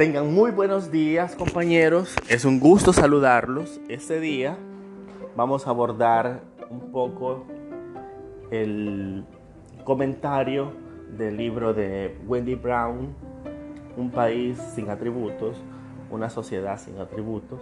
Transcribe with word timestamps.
Tengan 0.00 0.32
muy 0.32 0.50
buenos 0.50 0.90
días 0.90 1.36
compañeros, 1.36 2.16
es 2.26 2.46
un 2.46 2.58
gusto 2.58 2.94
saludarlos. 2.94 3.82
Este 3.90 4.18
día 4.18 4.56
vamos 5.36 5.66
a 5.66 5.70
abordar 5.70 6.40
un 6.70 6.90
poco 6.90 7.44
el 8.50 9.26
comentario 9.84 10.72
del 11.18 11.36
libro 11.36 11.74
de 11.74 12.16
Wendy 12.26 12.54
Brown, 12.54 13.14
Un 13.98 14.10
país 14.10 14.56
sin 14.74 14.88
atributos, 14.88 15.58
una 16.10 16.30
sociedad 16.30 16.78
sin 16.78 16.98
atributos. 16.98 17.60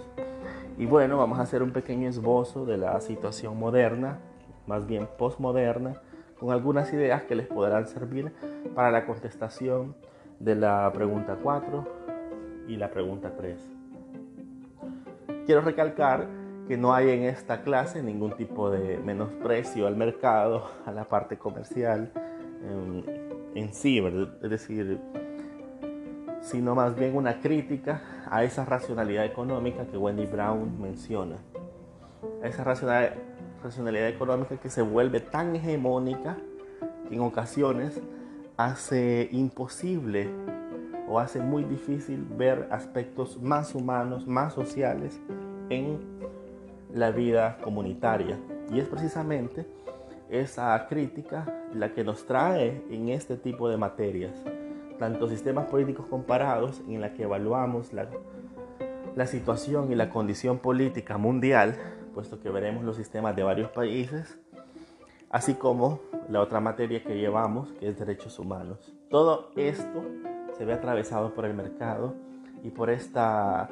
Y 0.78 0.86
bueno, 0.86 1.18
vamos 1.18 1.40
a 1.40 1.42
hacer 1.42 1.60
un 1.64 1.72
pequeño 1.72 2.08
esbozo 2.08 2.64
de 2.64 2.76
la 2.76 3.00
situación 3.00 3.58
moderna, 3.58 4.20
más 4.68 4.86
bien 4.86 5.08
postmoderna, 5.18 6.02
con 6.38 6.52
algunas 6.52 6.92
ideas 6.92 7.24
que 7.24 7.34
les 7.34 7.48
podrán 7.48 7.88
servir 7.88 8.32
para 8.76 8.92
la 8.92 9.06
contestación 9.06 9.96
de 10.38 10.54
la 10.54 10.88
pregunta 10.94 11.36
4 11.42 11.97
y 12.68 12.76
la 12.76 12.90
pregunta 12.90 13.32
3. 13.36 13.58
Quiero 15.46 15.62
recalcar 15.62 16.28
que 16.68 16.76
no 16.76 16.92
hay 16.92 17.10
en 17.10 17.22
esta 17.22 17.62
clase 17.62 18.02
ningún 18.02 18.36
tipo 18.36 18.70
de 18.70 18.98
menosprecio 18.98 19.86
al 19.86 19.96
mercado, 19.96 20.70
a 20.86 20.92
la 20.92 21.04
parte 21.04 21.38
comercial 21.38 22.12
en, 23.54 23.72
sí, 23.72 23.98
es 23.98 24.50
decir, 24.50 25.00
sino 26.40 26.74
más 26.74 26.94
bien 26.94 27.16
una 27.16 27.40
crítica 27.40 28.02
a 28.30 28.44
esa 28.44 28.64
racionalidad 28.64 29.24
económica 29.24 29.86
que 29.86 29.96
Wendy 29.96 30.26
Brown 30.26 30.80
menciona. 30.80 31.36
Esa 32.42 32.64
racionalidad, 32.64 33.14
racionalidad 33.62 34.08
económica 34.08 34.56
que 34.56 34.70
se 34.70 34.82
vuelve 34.82 35.20
tan 35.20 35.56
hegemónica 35.56 36.36
que 37.08 37.14
en 37.14 37.22
ocasiones 37.22 38.00
hace 38.56 39.28
imposible 39.32 40.28
o 41.08 41.18
hace 41.18 41.40
muy 41.40 41.64
difícil 41.64 42.26
ver 42.36 42.68
aspectos 42.70 43.40
más 43.40 43.74
humanos, 43.74 44.26
más 44.26 44.52
sociales 44.52 45.20
en 45.70 45.98
la 46.92 47.10
vida 47.10 47.58
comunitaria. 47.62 48.38
Y 48.72 48.78
es 48.78 48.88
precisamente 48.88 49.66
esa 50.28 50.86
crítica 50.88 51.46
la 51.74 51.92
que 51.92 52.04
nos 52.04 52.26
trae 52.26 52.84
en 52.90 53.08
este 53.08 53.36
tipo 53.36 53.68
de 53.68 53.76
materias, 53.76 54.32
tanto 54.98 55.28
sistemas 55.28 55.66
políticos 55.66 56.06
comparados 56.08 56.82
en 56.88 57.00
la 57.00 57.14
que 57.14 57.22
evaluamos 57.22 57.92
la, 57.92 58.08
la 59.16 59.26
situación 59.26 59.90
y 59.90 59.94
la 59.94 60.10
condición 60.10 60.58
política 60.58 61.16
mundial, 61.16 61.76
puesto 62.14 62.40
que 62.40 62.50
veremos 62.50 62.84
los 62.84 62.96
sistemas 62.96 63.34
de 63.36 63.42
varios 63.42 63.70
países, 63.70 64.38
así 65.30 65.54
como 65.54 66.00
la 66.28 66.40
otra 66.40 66.60
materia 66.60 67.02
que 67.02 67.16
llevamos, 67.16 67.72
que 67.74 67.88
es 67.88 67.98
derechos 67.98 68.38
humanos. 68.38 68.94
Todo 69.08 69.50
esto 69.56 70.02
se 70.58 70.64
ve 70.64 70.72
atravesado 70.72 71.32
por 71.34 71.44
el 71.44 71.54
mercado 71.54 72.14
y 72.64 72.70
por 72.70 72.90
esta 72.90 73.70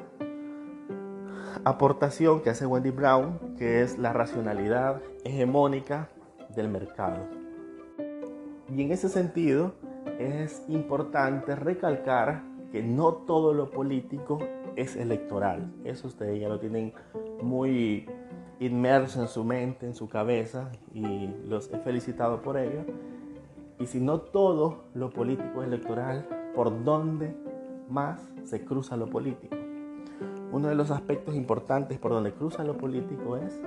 aportación 1.65 2.41
que 2.41 2.49
hace 2.49 2.65
Wendy 2.65 2.91
Brown, 2.91 3.55
que 3.57 3.81
es 3.81 3.97
la 3.97 4.13
racionalidad 4.13 5.01
hegemónica 5.25 6.09
del 6.55 6.69
mercado. 6.69 7.17
Y 8.73 8.81
en 8.81 8.91
ese 8.91 9.09
sentido 9.09 9.73
es 10.17 10.63
importante 10.69 11.55
recalcar 11.55 12.43
que 12.71 12.81
no 12.81 13.13
todo 13.13 13.53
lo 13.53 13.69
político 13.69 14.39
es 14.75 14.95
electoral. 14.95 15.73
Eso 15.83 16.07
ustedes 16.07 16.39
ya 16.39 16.47
lo 16.47 16.59
tienen 16.59 16.93
muy 17.41 18.09
inmerso 18.59 19.21
en 19.21 19.27
su 19.27 19.43
mente, 19.43 19.85
en 19.85 19.93
su 19.93 20.07
cabeza, 20.07 20.71
y 20.93 21.27
los 21.47 21.71
he 21.73 21.77
felicitado 21.79 22.41
por 22.41 22.57
ello. 22.57 22.85
Y 23.79 23.85
si 23.85 23.99
no 23.99 24.21
todo 24.21 24.85
lo 24.93 25.09
político 25.09 25.61
es 25.61 25.67
electoral, 25.67 26.27
por 26.57 26.83
dónde 26.83 27.35
más 27.87 28.19
se 28.43 28.65
cruza 28.65 28.97
lo 28.97 29.05
político. 29.11 29.55
Uno 30.51 30.69
de 30.69 30.73
los 30.73 30.89
aspectos 30.89 31.35
importantes 31.35 31.99
por 31.99 32.11
donde 32.11 32.33
cruza 32.33 32.63
lo 32.63 32.75
político 32.75 33.37
es 33.37 33.61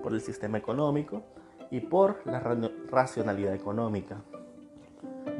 por 0.00 0.14
el 0.14 0.20
sistema 0.20 0.56
económico 0.56 1.24
y 1.72 1.80
por 1.80 2.24
la 2.24 2.38
racionalidad 2.38 3.52
económica. 3.52 4.18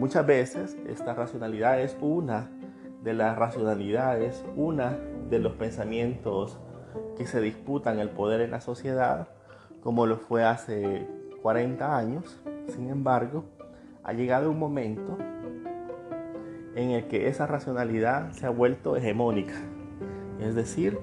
Muchas 0.01 0.27
veces 0.27 0.77
esta 0.89 1.15
racionalidad 1.15 1.81
es 1.81 1.97
una 2.01 2.51
de 3.05 3.15
las 3.15 3.39
racionalidades, 3.39 4.45
una 4.57 4.99
de 5.31 5.39
los 5.39 5.53
pensamientos 5.53 6.59
que 7.17 7.25
se 7.29 7.41
disputan 7.41 8.01
el 8.01 8.11
poder 8.11 8.41
en 8.41 8.51
la 8.51 8.61
sociedad, 8.61 9.29
como 9.81 10.07
lo 10.07 10.17
fue 10.17 10.43
hace 10.43 11.07
40 11.41 11.97
años. 11.97 12.43
Sin 12.67 12.91
embargo, 12.91 13.45
ha 14.03 14.13
llegado 14.13 14.51
un 14.51 14.59
momento 14.59 15.17
en 16.77 16.91
el 16.91 17.09
que 17.09 17.29
esa 17.29 17.47
racionalidad 17.47 18.31
se 18.33 18.47
ha 18.47 18.51
vuelto 18.51 18.97
hegemónica. 18.97 19.55
Es 20.41 20.55
decir, 20.55 20.99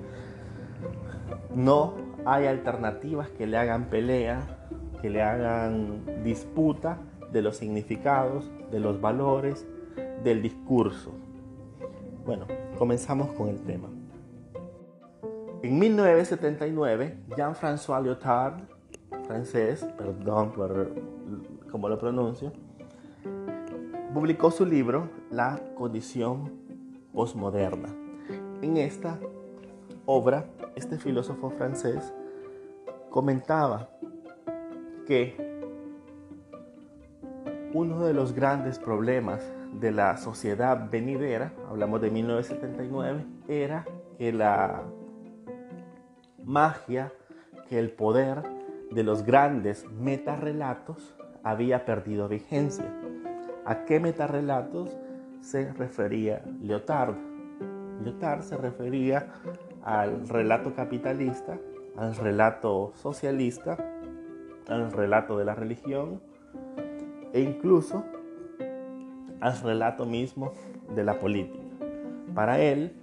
no 1.54 1.96
hay 2.26 2.46
alternativas 2.46 3.30
que 3.30 3.48
le 3.48 3.58
hagan 3.58 3.86
pelea, 3.86 4.68
que 5.02 5.10
le 5.10 5.22
hagan 5.22 6.24
disputa 6.24 7.00
de 7.32 7.42
los 7.42 7.58
significados, 7.58 8.50
de 8.72 8.80
los 8.80 9.02
valores, 9.02 9.68
del 10.24 10.42
discurso. 10.42 11.12
Bueno, 12.26 12.46
comenzamos 12.78 13.34
con 13.34 13.50
el 13.50 13.60
tema. 13.62 13.90
En 15.64 15.80
1979, 15.80 17.18
Jean-François 17.36 18.02
Lyotard, 18.02 18.62
francés, 19.26 19.86
perdón 19.98 20.52
por 20.52 20.92
cómo 21.72 21.90
lo 21.90 21.98
pronuncio, 21.98 22.52
publicó 24.13 24.51
su 24.51 24.63
libro 24.63 25.09
La 25.31 25.59
condición 25.75 26.51
posmoderna. 27.13 27.90
En 28.62 28.78
esta 28.78 29.19
obra, 30.06 30.46
este 30.75 31.00
filósofo 31.00 31.50
francés 31.50 32.13
comentaba 33.09 33.90
que 35.07 35.35
uno 37.74 38.06
de 38.06 38.13
los 38.13 38.34
grandes 38.34 38.78
problemas 38.78 39.41
de 39.79 39.91
la 39.91 40.16
sociedad 40.18 40.90
venidera, 40.91 41.51
hablamos 41.68 42.00
de 42.00 42.12
1979, 42.12 43.25
era 43.47 43.84
que 44.19 44.31
la 44.31 44.84
magia, 46.45 47.12
que 47.68 47.80
el 47.80 47.90
poder 47.90 48.44
de 48.91 49.03
los 49.03 49.24
grandes 49.24 49.90
metarrelatos 49.90 51.16
había 51.41 51.84
perdido 51.84 52.30
vigencia. 52.30 53.03
¿A 53.66 53.85
qué 53.85 54.00
metarrelatos 54.00 54.97
se 55.40 55.72
refería 55.72 56.44
Lyotard? 56.62 57.16
Lyotard 58.03 58.41
se 58.41 58.57
refería 58.57 59.31
al 59.84 60.28
relato 60.28 60.74
capitalista, 60.74 61.57
al 61.96 62.13
relato 62.16 62.91
socialista, 62.96 63.78
al 64.68 64.91
relato 64.91 65.38
de 65.38 65.46
la 65.46 65.56
religión 65.56 66.22
e 67.31 67.40
incluso 67.40 68.03
al 69.40 69.59
relato 69.62 70.06
mismo 70.06 70.51
de 70.94 71.03
la 71.06 71.19
política. 71.19 71.63
Para 72.35 72.59
él, 72.59 72.97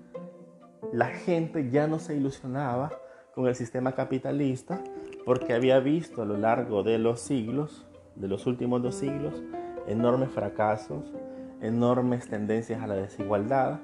la 0.93 1.07
gente 1.07 1.71
ya 1.71 1.87
no 1.87 1.99
se 1.99 2.17
ilusionaba 2.17 2.91
con 3.35 3.47
el 3.47 3.55
sistema 3.55 3.93
capitalista 3.93 4.83
porque 5.25 5.55
había 5.55 5.81
visto 5.81 6.21
a 6.21 6.27
lo 6.27 6.37
largo 6.37 6.83
de 6.83 6.99
los 6.99 7.21
siglos, 7.21 7.87
de 8.15 8.29
los 8.29 8.47
últimos 8.47 8.83
dos 8.83 8.97
siglos, 8.97 9.43
enormes 9.87 10.31
fracasos, 10.31 11.05
enormes 11.61 12.29
tendencias 12.29 12.83
a 12.83 12.87
la 12.87 12.95
desigualdad. 12.95 13.81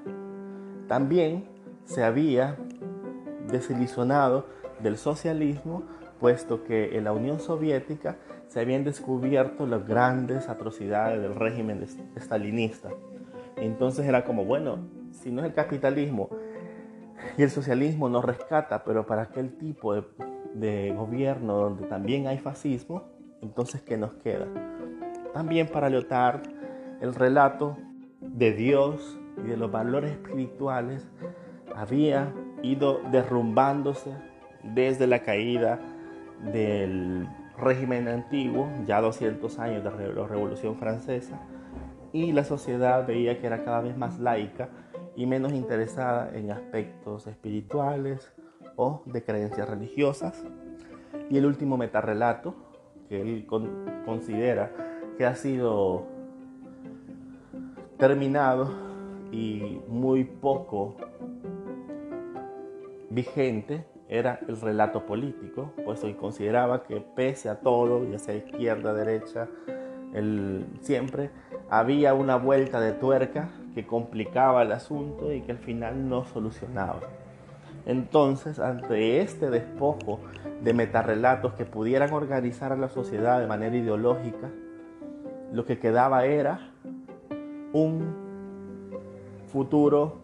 También 0.87 1.45
se 1.85 2.03
había 2.03 2.57
desilusionado 3.49 4.45
del 4.79 4.97
socialismo, 4.97 5.83
puesto 6.19 6.63
que 6.63 6.97
en 6.97 7.03
la 7.03 7.13
Unión 7.13 7.39
Soviética 7.39 8.17
se 8.47 8.59
habían 8.59 8.83
descubierto 8.83 9.65
las 9.65 9.87
grandes 9.87 10.49
atrocidades 10.49 11.21
del 11.21 11.35
régimen 11.35 11.85
estalinista. 12.15 12.89
Entonces 13.57 14.05
era 14.05 14.23
como, 14.23 14.45
bueno, 14.45 14.79
si 15.11 15.31
no 15.31 15.41
es 15.41 15.47
el 15.47 15.53
capitalismo 15.53 16.29
y 17.37 17.43
el 17.43 17.49
socialismo 17.49 18.09
nos 18.09 18.23
rescata, 18.23 18.83
pero 18.83 19.05
para 19.05 19.23
aquel 19.23 19.57
tipo 19.57 19.93
de, 19.93 20.03
de 20.53 20.93
gobierno 20.95 21.57
donde 21.57 21.87
también 21.87 22.27
hay 22.27 22.37
fascismo, 22.37 23.03
entonces 23.41 23.81
¿qué 23.81 23.97
nos 23.97 24.13
queda? 24.15 24.47
También 25.37 25.67
para 25.67 25.87
Lyotard, 25.87 26.41
el 26.99 27.13
relato 27.13 27.77
de 28.21 28.53
Dios 28.53 29.19
y 29.37 29.49
de 29.49 29.55
los 29.55 29.71
valores 29.71 30.13
espirituales 30.13 31.07
había 31.75 32.33
ido 32.63 33.01
derrumbándose 33.11 34.15
desde 34.63 35.05
la 35.05 35.19
caída 35.19 35.79
del 36.51 37.27
régimen 37.55 38.07
antiguo, 38.07 38.67
ya 38.87 38.99
200 38.99 39.59
años 39.59 39.83
de 39.83 40.11
la 40.11 40.25
Revolución 40.25 40.75
Francesa, 40.75 41.39
y 42.13 42.31
la 42.31 42.43
sociedad 42.43 43.05
veía 43.05 43.39
que 43.39 43.45
era 43.45 43.63
cada 43.63 43.81
vez 43.81 43.95
más 43.95 44.17
laica 44.17 44.69
y 45.15 45.27
menos 45.27 45.53
interesada 45.53 46.31
en 46.33 46.49
aspectos 46.49 47.27
espirituales 47.27 48.33
o 48.75 49.03
de 49.05 49.23
creencias 49.23 49.69
religiosas. 49.69 50.43
Y 51.29 51.37
el 51.37 51.45
último 51.45 51.77
metarrelato 51.77 52.55
que 53.07 53.21
él 53.21 53.45
considera 54.03 54.96
que 55.17 55.25
ha 55.25 55.35
sido 55.35 56.05
terminado 57.97 58.71
y 59.31 59.81
muy 59.87 60.23
poco 60.23 60.95
vigente 63.09 63.85
era 64.09 64.39
el 64.47 64.59
relato 64.61 65.05
político, 65.05 65.71
pues 65.83 66.03
hoy 66.03 66.13
consideraba 66.13 66.83
que 66.83 67.01
pese 67.01 67.49
a 67.49 67.59
todo, 67.59 68.09
ya 68.09 68.19
sea 68.19 68.35
izquierda, 68.35 68.93
derecha, 68.93 69.49
el, 70.13 70.65
siempre 70.81 71.31
había 71.69 72.13
una 72.13 72.37
vuelta 72.37 72.79
de 72.79 72.93
tuerca 72.93 73.49
que 73.75 73.85
complicaba 73.85 74.61
el 74.61 74.71
asunto 74.71 75.33
y 75.33 75.41
que 75.41 75.51
al 75.51 75.57
final 75.57 76.07
no 76.07 76.23
solucionaba. 76.25 77.01
Entonces, 77.85 78.59
ante 78.59 79.21
este 79.21 79.49
despojo 79.49 80.19
de 80.61 80.73
metarrelatos 80.73 81.53
que 81.53 81.65
pudieran 81.65 82.13
organizar 82.13 82.71
a 82.71 82.77
la 82.77 82.89
sociedad 82.89 83.39
de 83.39 83.47
manera 83.47 83.75
ideológica, 83.75 84.49
lo 85.51 85.65
que 85.65 85.79
quedaba 85.79 86.25
era 86.25 86.71
un 87.73 88.27
futuro 89.47 90.21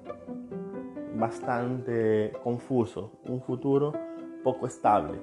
bastante 1.16 2.34
confuso, 2.44 3.12
un 3.26 3.42
futuro 3.42 3.94
poco 4.44 4.68
estable. 4.68 5.20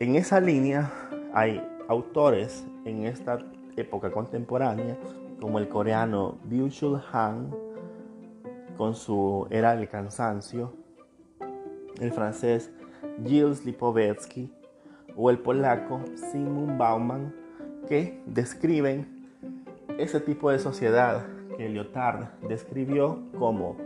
En 0.00 0.16
esa 0.16 0.40
línea 0.40 0.90
hay 1.32 1.62
autores 1.88 2.66
en 2.84 3.04
esta 3.04 3.38
época 3.76 4.10
contemporánea 4.10 4.96
como 5.40 5.58
el 5.58 5.68
coreano 5.68 6.38
Byung-Chul 6.48 7.02
Han 7.12 7.54
con 8.76 8.94
su 8.94 9.46
Era 9.50 9.76
del 9.76 9.88
cansancio, 9.88 10.72
el 12.00 12.12
francés 12.12 12.72
Gilles 13.22 13.64
Lipovetsky 13.64 14.52
o 15.16 15.30
el 15.30 15.38
polaco 15.38 16.00
Simon 16.14 16.76
Bauman 16.76 17.43
que 17.86 18.22
describen 18.26 19.28
ese 19.98 20.20
tipo 20.20 20.50
de 20.50 20.58
sociedad 20.58 21.26
que 21.56 21.68
Lyotard 21.68 22.26
describió 22.48 23.22
como 23.38 23.76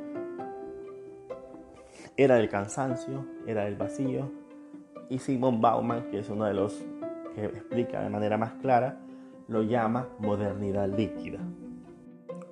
era 2.17 2.37
del 2.37 2.49
cansancio, 2.49 3.25
era 3.47 3.65
del 3.65 3.77
vacío, 3.77 4.31
y 5.09 5.19
Simon 5.19 5.61
Bauman, 5.61 6.11
que 6.11 6.19
es 6.19 6.29
uno 6.29 6.45
de 6.45 6.55
los 6.55 6.85
que 7.35 7.45
explica 7.45 8.03
de 8.03 8.11
manera 8.11 8.37
más 8.37 8.53
clara, 8.55 8.99
lo 9.47 9.63
llama 9.63 10.09
modernidad 10.19 10.89
líquida. 10.89 11.39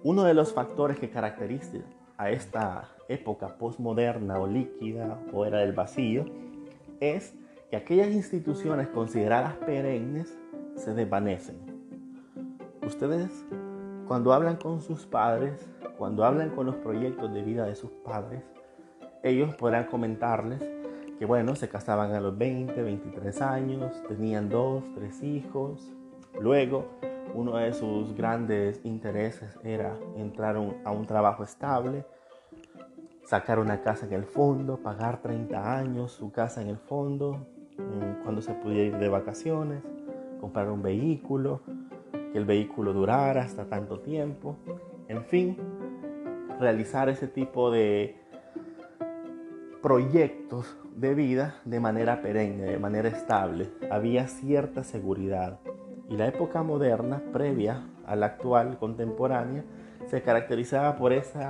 Uno 0.03 0.25
de 0.25 0.35
los 0.35 0.53
factores 0.53 0.99
que 0.99 1.11
caracteriza 1.11 1.79
a 2.17 2.31
esta 2.31 2.89
época 3.09 3.59
postmoderna 3.59 4.39
o 4.39 4.47
líquida 4.47 5.19
o 5.33 5.45
era 5.45 5.59
del 5.59 5.73
vacío 5.73 6.25
es 7.01 7.35
que 7.71 7.77
aquellas 7.77 8.11
instituciones 8.13 8.89
consideradas 8.89 9.55
perennes 9.57 10.39
se 10.77 10.95
desvanecen. 10.95 11.57
Ustedes 12.87 13.45
cuando 14.07 14.33
hablan 14.33 14.57
con 14.57 14.81
sus 14.81 15.05
padres, 15.05 15.69
cuando 15.99 16.25
hablan 16.25 16.51
con 16.51 16.67
los 16.67 16.77
proyectos 16.77 17.33
de 17.35 17.43
vida 17.43 17.67
de 17.67 17.75
sus 17.75 17.91
padres, 17.91 18.45
ellos 19.25 19.55
podrán 19.57 19.87
comentarles 19.87 20.63
que 21.19 21.27
bueno, 21.27 21.57
se 21.57 21.69
casaban 21.69 22.13
a 22.13 22.21
los 22.21 22.37
20, 22.37 22.81
23 22.83 23.43
años, 23.43 24.03
tenían 24.07 24.49
dos, 24.49 24.85
tres 24.95 25.23
hijos. 25.23 25.93
Luego, 26.39 26.87
uno 27.35 27.57
de 27.57 27.73
sus 27.73 28.15
grandes 28.15 28.81
intereses 28.85 29.59
era 29.65 29.97
entrar 30.17 30.57
a 30.57 30.91
un 30.93 31.07
trabajo 31.07 31.43
estable, 31.43 32.05
sacar 33.25 33.59
una 33.59 33.81
casa 33.81 34.07
en 34.07 34.13
el 34.13 34.25
fondo, 34.25 34.77
pagar 34.77 35.21
30 35.23 35.79
años 35.79 36.13
su 36.13 36.31
casa 36.31 36.63
en 36.63 36.69
el 36.69 36.79
fondo, 36.79 37.47
mm, 37.79 38.23
cuando 38.23 38.41
se 38.41 38.53
pudiera 38.55 38.85
ir 38.85 38.99
de 38.99 39.09
vacaciones, 39.09 39.83
comprar 40.41 40.71
un 40.71 40.83
vehículo, 40.83 41.61
que 42.33 42.39
el 42.39 42.45
vehículo 42.45 42.93
durara 42.93 43.43
hasta 43.43 43.67
tanto 43.67 44.01
tiempo, 44.01 44.57
en 45.09 45.25
fin, 45.25 45.57
realizar 46.59 47.09
ese 47.09 47.29
tipo 47.29 47.71
de 47.71 48.17
proyectos 49.83 50.77
de 50.97 51.15
vida 51.15 51.57
de 51.65 51.79
manera 51.79 52.23
perenne, 52.23 52.65
de 52.65 52.79
manera 52.79 53.09
estable. 53.09 53.69
Había 53.91 54.27
cierta 54.27 54.83
seguridad. 54.83 55.61
Y 56.09 56.17
la 56.17 56.27
época 56.27 56.63
moderna, 56.63 57.23
previa 57.33 57.83
a 58.07 58.17
la 58.17 58.27
actual 58.27 58.79
contemporánea, 58.79 59.65
se 60.07 60.23
caracterizaba 60.23 60.97
por 60.97 61.13
ese 61.13 61.41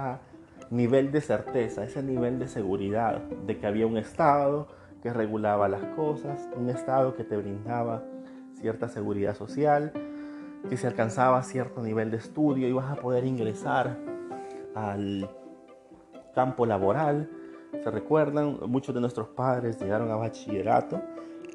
nivel 0.71 1.13
de 1.13 1.21
certeza, 1.21 1.85
ese 1.85 2.03
nivel 2.03 2.39
de 2.39 2.49
seguridad, 2.49 3.21
de 3.47 3.59
que 3.59 3.67
había 3.67 3.87
un 3.87 3.97
Estado 3.97 4.69
que 5.03 5.13
regulaba 5.13 5.69
las 5.69 5.85
cosas, 5.95 6.49
un 6.57 6.69
Estado 6.71 7.15
que 7.15 7.25
te 7.25 7.37
brindaba 7.37 8.03
cierta 8.61 8.89
seguridad 8.89 9.35
social, 9.35 9.93
que 10.69 10.77
se 10.77 10.87
alcanzaba 10.87 11.43
cierto 11.43 11.83
nivel 11.83 12.11
de 12.11 12.17
estudio, 12.17 12.69
ibas 12.69 12.91
a 12.91 12.97
poder 12.97 13.25
ingresar 13.25 13.97
al 14.75 15.31
campo 16.35 16.67
laboral, 16.67 17.31
se 17.83 17.91
recuerdan, 17.91 18.59
muchos 18.69 18.95
de 18.95 19.01
nuestros 19.01 19.29
padres 19.29 19.79
llegaron 19.81 20.11
a 20.11 20.17
bachillerato 20.17 21.01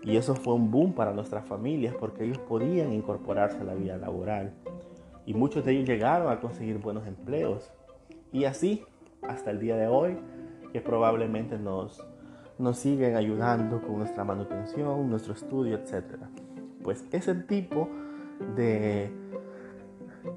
y 0.04 0.18
eso 0.18 0.36
fue 0.36 0.54
un 0.54 0.72
boom 0.72 0.94
para 0.94 1.14
nuestras 1.14 1.46
familias 1.46 1.96
porque 2.00 2.24
ellos 2.24 2.40
podían 2.40 2.92
incorporarse 2.92 3.58
a 3.60 3.64
la 3.64 3.76
vida 3.76 3.98
laboral. 3.98 4.54
Y 5.26 5.34
muchos 5.34 5.64
de 5.66 5.74
ellos 5.74 5.88
llegaron 5.88 6.32
a 6.32 6.40
conseguir 6.40 6.80
buenos 6.80 7.06
empleos. 7.06 7.70
Y 8.32 8.46
así, 8.46 8.84
hasta 9.22 9.52
el 9.52 9.60
día 9.60 9.78
de 9.78 9.88
hoy, 9.88 10.18
que 10.74 10.82
probablemente 10.82 11.60
nos, 11.60 12.04
nos 12.58 12.78
siguen 12.78 13.16
ayudando 13.16 13.82
con 13.82 14.00
nuestra 14.00 14.24
manutención, 14.24 15.10
nuestro 15.10 15.34
estudio, 15.34 15.78
etc. 15.78 16.16
Pues 16.84 17.06
ese 17.12 17.36
tipo 17.36 17.90
de 18.56 19.12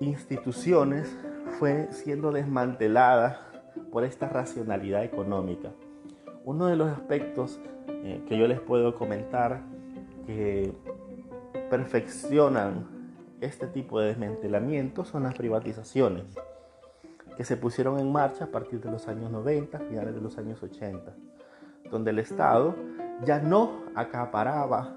instituciones 0.01 1.17
fue 1.59 1.89
siendo 1.91 2.33
desmantelada 2.33 3.41
por 3.91 4.05
esta 4.05 4.29
racionalidad 4.29 5.05
económica. 5.05 5.71
Uno 6.45 6.67
de 6.67 6.77
los 6.77 6.89
aspectos 6.91 7.61
eh, 7.89 8.23
que 8.29 8.37
yo 8.37 8.47
les 8.47 8.61
puedo 8.61 8.95
comentar 8.95 9.63
que 10.27 10.73
perfeccionan 11.71 12.87
este 13.41 13.67
tipo 13.67 14.01
de 14.01 14.09
desmantelamiento 14.09 15.05
son 15.05 15.25
las 15.25 15.35
privatizaciones 15.35 16.25
que 17.37 17.45
se 17.45 17.57
pusieron 17.57 17.99
en 17.99 18.13
marcha 18.13 18.45
a 18.45 18.47
partir 18.49 18.81
de 18.81 18.91
los 18.91 19.09
años 19.09 19.31
90, 19.31 19.79
finales 19.81 20.15
de 20.15 20.21
los 20.21 20.39
años 20.39 20.63
80, 20.63 21.15
donde 21.91 22.11
el 22.11 22.21
Estado 22.21 22.75
ya 23.25 23.41
no 23.41 23.83
acaparaba 23.95 24.95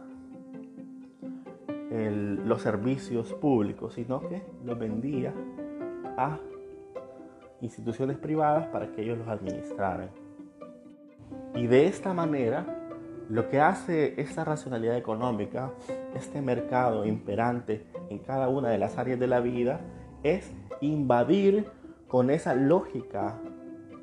los 1.98 2.62
servicios 2.62 3.34
públicos, 3.34 3.94
sino 3.94 4.22
que 4.22 4.44
los 4.64 4.78
vendía 4.78 5.34
a 6.18 6.40
instituciones 7.62 8.18
privadas 8.18 8.68
para 8.68 8.92
que 8.92 9.02
ellos 9.02 9.18
los 9.18 9.28
administraran. 9.28 10.10
Y 11.56 11.68
de 11.68 11.88
esta 11.88 12.14
manera, 12.14 12.66
lo 13.30 13.50
que 13.50 13.60
hace 13.60 14.20
esta 14.22 14.46
racionalidad 14.46 14.96
económica, 14.96 15.72
este 16.16 16.42
mercado 16.42 17.06
imperante 17.06 17.86
en 18.10 18.20
cada 18.20 18.48
una 18.48 18.70
de 18.70 18.78
las 18.78 18.98
áreas 18.98 19.20
de 19.20 19.28
la 19.28 19.40
vida, 19.40 19.82
es 20.24 20.52
invadir 20.82 21.66
con 22.08 22.30
esa 22.30 22.56
lógica 22.56 23.40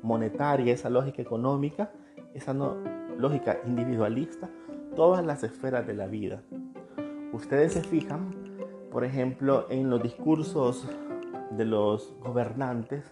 monetaria, 0.03 0.73
esa 0.73 0.89
lógica 0.89 1.21
económica, 1.21 1.91
esa 2.33 2.53
lógica 2.53 3.57
individualista, 3.65 4.49
todas 4.95 5.25
las 5.25 5.43
esferas 5.43 5.87
de 5.87 5.93
la 5.93 6.07
vida. 6.07 6.43
Ustedes 7.35 7.73
se 7.73 7.83
fijan, 7.83 8.31
por 8.89 9.03
ejemplo, 9.03 9.65
en 9.69 9.89
los 9.89 10.01
discursos 10.01 10.87
de 11.51 11.65
los 11.65 12.15
gobernantes 12.21 13.03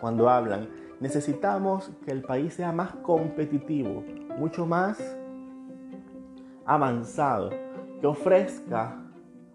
cuando 0.00 0.30
hablan. 0.30 0.70
Necesitamos 1.00 1.90
que 2.06 2.12
el 2.12 2.22
país 2.22 2.54
sea 2.54 2.72
más 2.72 2.94
competitivo, 3.02 4.02
mucho 4.38 4.64
más 4.64 4.98
avanzado, 6.64 7.50
que 8.00 8.06
ofrezca 8.06 9.02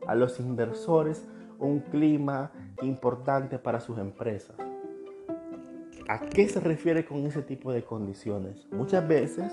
a 0.06 0.14
los 0.14 0.40
inversores 0.40 1.28
un 1.58 1.80
clima 1.80 2.52
importante 2.84 3.58
para 3.58 3.80
sus 3.80 3.98
empresas. 3.98 4.56
¿A 6.08 6.20
qué 6.20 6.48
se 6.48 6.60
refiere 6.60 7.04
con 7.04 7.26
ese 7.26 7.42
tipo 7.42 7.72
de 7.72 7.84
condiciones? 7.84 8.68
Muchas 8.72 9.08
veces 9.08 9.52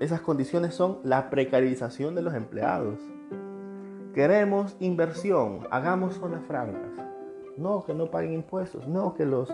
esas 0.00 0.22
condiciones 0.22 0.74
son 0.74 1.00
la 1.04 1.28
precarización 1.28 2.14
de 2.14 2.22
los 2.22 2.32
empleados. 2.32 2.98
Queremos 4.18 4.76
inversión, 4.80 5.68
hagamos 5.70 6.16
zonas 6.16 6.44
francas. 6.44 6.90
No, 7.56 7.84
que 7.84 7.94
no 7.94 8.10
paguen 8.10 8.32
impuestos, 8.32 8.88
no, 8.88 9.14
que 9.14 9.24
los 9.24 9.48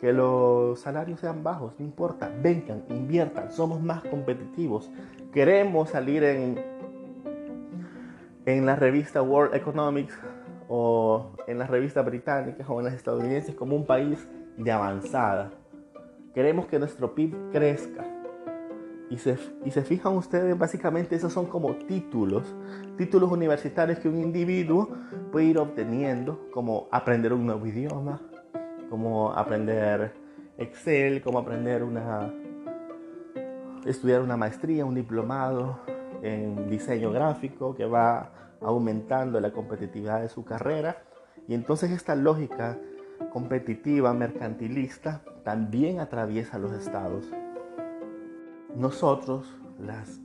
que 0.00 0.14
los 0.14 0.80
salarios 0.80 1.20
sean 1.20 1.44
bajos, 1.44 1.74
no 1.78 1.84
importa, 1.84 2.32
vengan, 2.40 2.84
inviertan, 2.88 3.52
somos 3.52 3.82
más 3.82 4.02
competitivos. 4.04 4.90
Queremos 5.30 5.90
salir 5.90 6.24
en, 6.24 6.58
en 8.46 8.64
la 8.64 8.76
revista 8.76 9.20
World 9.20 9.54
Economics 9.54 10.18
o 10.70 11.32
en 11.46 11.58
las 11.58 11.68
revistas 11.68 12.06
británicas 12.06 12.66
o 12.70 12.78
en 12.78 12.86
las 12.86 12.94
estadounidenses 12.94 13.54
como 13.54 13.76
un 13.76 13.84
país 13.84 14.26
de 14.56 14.72
avanzada. 14.72 15.50
Queremos 16.32 16.64
que 16.64 16.78
nuestro 16.78 17.14
PIB 17.14 17.50
crezca. 17.52 18.21
Y 19.12 19.18
se, 19.18 19.82
fijan 19.82 20.16
ustedes, 20.16 20.56
básicamente 20.56 21.14
esos 21.14 21.34
son 21.34 21.44
como 21.44 21.76
títulos, 21.76 22.56
títulos 22.96 23.30
universitarios 23.30 23.98
que 23.98 24.08
un 24.08 24.18
individuo 24.18 24.88
puede 25.30 25.44
ir 25.44 25.58
obteniendo, 25.58 26.48
como 26.50 26.88
aprender 26.90 27.34
un 27.34 27.44
nuevo 27.44 27.66
idioma, 27.66 28.22
cómo 28.88 29.30
aprender 29.34 30.14
Excel, 30.56 31.20
cómo 31.20 31.40
aprender 31.40 31.82
una 31.82 32.32
estudiar 33.84 34.22
una 34.22 34.38
maestría, 34.38 34.86
un 34.86 34.94
diplomado 34.94 35.80
en 36.22 36.70
diseño 36.70 37.12
gráfico 37.12 37.74
que 37.74 37.84
va 37.84 38.56
aumentando 38.62 39.38
la 39.40 39.52
competitividad 39.52 40.22
de 40.22 40.30
su 40.30 40.42
carrera. 40.42 41.02
Y 41.48 41.52
entonces 41.52 41.90
esta 41.90 42.14
lógica 42.14 42.78
competitiva, 43.30 44.14
mercantilista, 44.14 45.20
también 45.44 46.00
atraviesa 46.00 46.58
los 46.58 46.72
estados. 46.72 47.30
Nosotros, 48.76 49.46
los 49.78 50.20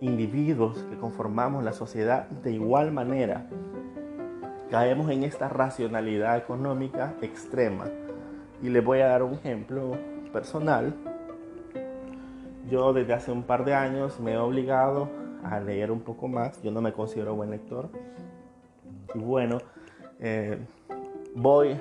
individuos 0.00 0.78
que 0.90 0.96
conformamos 0.96 1.64
la 1.64 1.72
sociedad, 1.72 2.28
de 2.28 2.52
igual 2.52 2.92
manera, 2.92 3.46
caemos 4.70 5.10
en 5.10 5.24
esta 5.24 5.48
racionalidad 5.48 6.36
económica 6.36 7.14
extrema. 7.22 7.86
Y 8.62 8.68
les 8.68 8.84
voy 8.84 9.00
a 9.00 9.08
dar 9.08 9.22
un 9.22 9.34
ejemplo 9.34 9.96
personal. 10.32 10.94
Yo 12.68 12.92
desde 12.92 13.14
hace 13.14 13.32
un 13.32 13.42
par 13.42 13.64
de 13.64 13.74
años 13.74 14.20
me 14.20 14.34
he 14.34 14.38
obligado 14.38 15.08
a 15.42 15.58
leer 15.58 15.90
un 15.90 16.00
poco 16.00 16.28
más. 16.28 16.62
Yo 16.62 16.70
no 16.70 16.80
me 16.80 16.92
considero 16.92 17.34
buen 17.34 17.50
lector. 17.50 17.88
Y 19.14 19.18
bueno, 19.18 19.58
eh, 20.20 20.58
voy 21.34 21.76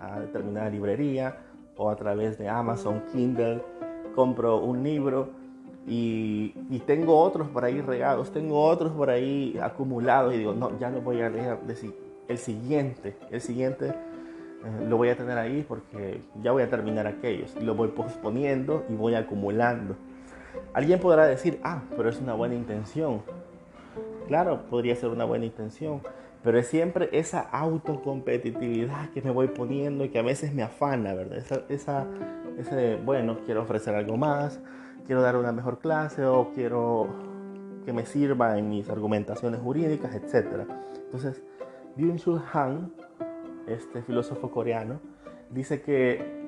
a 0.00 0.20
determinada 0.20 0.70
librería 0.70 1.36
o 1.76 1.90
a 1.90 1.96
través 1.96 2.38
de 2.38 2.48
Amazon 2.48 3.02
Kindle, 3.12 3.62
compro 4.14 4.58
un 4.58 4.82
libro 4.82 5.28
y, 5.86 6.54
tengo 6.86 7.18
otros 7.18 7.48
por 7.48 7.64
ahí 7.64 7.80
regados, 7.80 8.30
tengo 8.30 8.62
otros 8.62 8.92
por 8.92 9.10
ahí 9.10 9.58
acumulados 9.62 10.34
y 10.34 10.38
digo, 10.38 10.54
no, 10.54 10.78
ya 10.78 10.90
no 10.90 11.00
voy 11.00 11.20
a 11.20 11.28
leer 11.28 11.58
el 12.28 12.38
siguiente, 12.38 13.16
el 13.30 13.40
siguiente 13.40 13.88
eh, 13.88 14.86
lo 14.88 14.96
voy 14.96 15.10
a 15.10 15.16
tener 15.16 15.36
ahí 15.36 15.64
porque 15.66 16.20
ya 16.42 16.52
voy 16.52 16.62
a 16.62 16.70
terminar 16.70 17.06
aquellos 17.06 17.54
y 17.60 17.64
lo 17.64 17.74
voy 17.74 17.88
posponiendo 17.88 18.84
y 18.88 18.94
voy 18.94 19.14
acumulando. 19.14 19.96
Alguien 20.72 21.00
podrá 21.00 21.26
decir, 21.26 21.60
ah, 21.62 21.82
pero 21.96 22.08
es 22.08 22.20
una 22.20 22.34
buena 22.34 22.54
intención. 22.54 23.22
Claro, 24.26 24.62
podría 24.70 24.96
ser 24.96 25.10
una 25.10 25.24
buena 25.24 25.44
intención, 25.44 26.00
pero 26.42 26.58
es 26.58 26.66
siempre 26.66 27.10
esa 27.12 27.40
autocompetitividad 27.40 29.10
que 29.10 29.20
me 29.20 29.30
voy 29.30 29.48
poniendo 29.48 30.04
y 30.04 30.08
que 30.08 30.18
a 30.18 30.22
veces 30.22 30.54
me 30.54 30.62
afana, 30.62 31.12
¿verdad? 31.12 31.44
Esa, 31.68 32.06
ese, 32.58 32.96
bueno, 32.96 33.38
quiero 33.44 33.62
ofrecer 33.62 33.94
algo 33.94 34.16
más, 34.16 34.60
quiero 35.06 35.22
dar 35.22 35.36
una 35.36 35.52
mejor 35.52 35.78
clase 35.78 36.24
o 36.24 36.50
quiero 36.54 37.08
que 37.84 37.92
me 37.92 38.06
sirva 38.06 38.58
en 38.58 38.68
mis 38.68 38.88
argumentaciones 38.88 39.60
jurídicas, 39.60 40.14
etc. 40.14 40.66
Entonces, 40.96 41.42
Byung-Chul 41.96 42.42
Han, 42.52 42.92
este 43.66 44.02
filósofo 44.02 44.50
coreano, 44.50 45.00
dice 45.50 45.82
que 45.82 46.44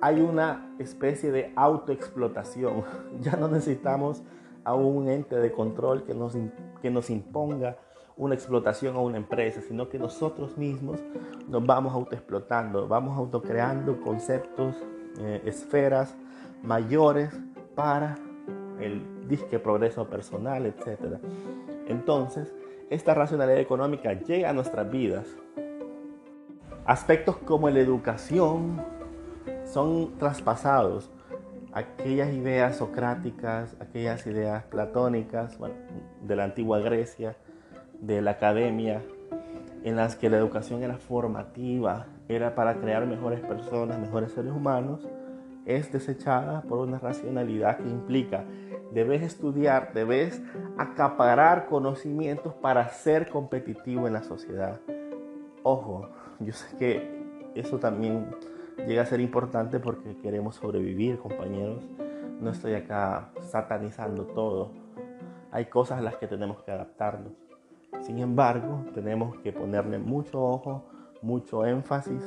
hay 0.00 0.20
una 0.20 0.74
especie 0.78 1.30
de 1.32 1.52
autoexplotación. 1.56 2.84
Ya 3.20 3.32
no 3.32 3.48
necesitamos 3.48 4.22
a 4.64 4.74
un 4.74 5.08
ente 5.08 5.36
de 5.36 5.50
control 5.50 6.04
que 6.04 6.14
nos, 6.14 6.36
que 6.80 6.90
nos 6.90 7.10
imponga 7.10 7.78
una 8.18 8.34
explotación 8.34 8.96
a 8.96 9.00
una 9.00 9.16
empresa, 9.16 9.62
sino 9.62 9.88
que 9.88 9.98
nosotros 9.98 10.58
mismos 10.58 11.00
nos 11.48 11.64
vamos 11.64 11.94
autoexplotando, 11.94 12.88
vamos 12.88 13.16
autocreando 13.16 14.00
conceptos, 14.00 14.74
eh, 15.20 15.40
esferas 15.46 16.14
mayores 16.62 17.32
para 17.74 18.18
el 18.80 19.28
disque 19.28 19.58
progreso 19.58 20.08
personal, 20.08 20.66
etc. 20.66 21.18
Entonces, 21.86 22.52
esta 22.90 23.14
racionalidad 23.14 23.60
económica 23.60 24.12
llega 24.14 24.50
a 24.50 24.52
nuestras 24.52 24.90
vidas. 24.90 25.26
Aspectos 26.84 27.36
como 27.38 27.70
la 27.70 27.80
educación 27.80 28.82
son 29.64 30.16
traspasados. 30.18 31.10
Aquellas 31.72 32.32
ideas 32.32 32.76
socráticas, 32.76 33.76
aquellas 33.78 34.26
ideas 34.26 34.64
platónicas 34.64 35.58
de 36.22 36.36
la 36.36 36.44
antigua 36.44 36.80
Grecia, 36.80 37.36
de 38.00 38.22
la 38.22 38.32
academia, 38.32 39.02
en 39.84 39.96
las 39.96 40.16
que 40.16 40.30
la 40.30 40.36
educación 40.36 40.82
era 40.82 40.98
formativa, 40.98 42.06
era 42.28 42.54
para 42.54 42.74
crear 42.80 43.06
mejores 43.06 43.40
personas, 43.40 43.98
mejores 43.98 44.32
seres 44.32 44.52
humanos, 44.52 45.08
es 45.66 45.92
desechada 45.92 46.62
por 46.62 46.78
una 46.78 46.98
racionalidad 46.98 47.78
que 47.78 47.88
implica 47.88 48.44
debes 48.92 49.22
estudiar, 49.22 49.92
debes 49.92 50.42
acaparar 50.76 51.66
conocimientos 51.66 52.54
para 52.54 52.88
ser 52.88 53.28
competitivo 53.28 54.06
en 54.06 54.14
la 54.14 54.22
sociedad. 54.22 54.80
Ojo, 55.62 56.08
yo 56.40 56.52
sé 56.52 56.76
que 56.76 57.50
eso 57.54 57.78
también 57.78 58.26
llega 58.86 59.02
a 59.02 59.06
ser 59.06 59.20
importante 59.20 59.80
porque 59.80 60.16
queremos 60.18 60.56
sobrevivir, 60.56 61.18
compañeros. 61.18 61.84
No 62.40 62.50
estoy 62.50 62.74
acá 62.74 63.30
satanizando 63.40 64.24
todo. 64.24 64.70
Hay 65.50 65.66
cosas 65.66 65.98
a 65.98 66.02
las 66.02 66.16
que 66.16 66.26
tenemos 66.26 66.62
que 66.62 66.70
adaptarnos. 66.70 67.47
Sin 68.02 68.18
embargo, 68.18 68.84
tenemos 68.94 69.36
que 69.38 69.52
ponerle 69.52 69.98
mucho 69.98 70.42
ojo, 70.42 70.84
mucho 71.22 71.66
énfasis 71.66 72.22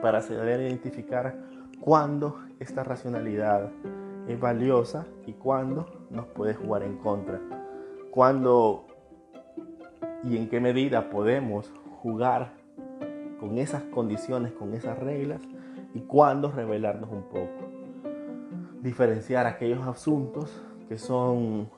para 0.00 0.22
saber 0.22 0.60
identificar 0.60 1.36
cuándo 1.80 2.40
esta 2.58 2.82
racionalidad 2.84 3.70
es 4.28 4.40
valiosa 4.40 5.06
y 5.26 5.32
cuándo 5.32 5.86
nos 6.10 6.26
puede 6.26 6.54
jugar 6.54 6.82
en 6.82 6.96
contra. 6.98 7.40
Cuándo 8.10 8.86
y 10.24 10.36
en 10.36 10.48
qué 10.48 10.60
medida 10.60 11.10
podemos 11.10 11.72
jugar 12.02 12.52
con 13.40 13.58
esas 13.58 13.82
condiciones, 13.84 14.52
con 14.52 14.74
esas 14.74 14.98
reglas 14.98 15.42
y 15.94 16.00
cuándo 16.00 16.50
revelarnos 16.50 17.10
un 17.10 17.22
poco. 17.24 17.68
Diferenciar 18.80 19.46
aquellos 19.46 19.86
asuntos 19.86 20.62
que 20.88 20.98
son 20.98 21.68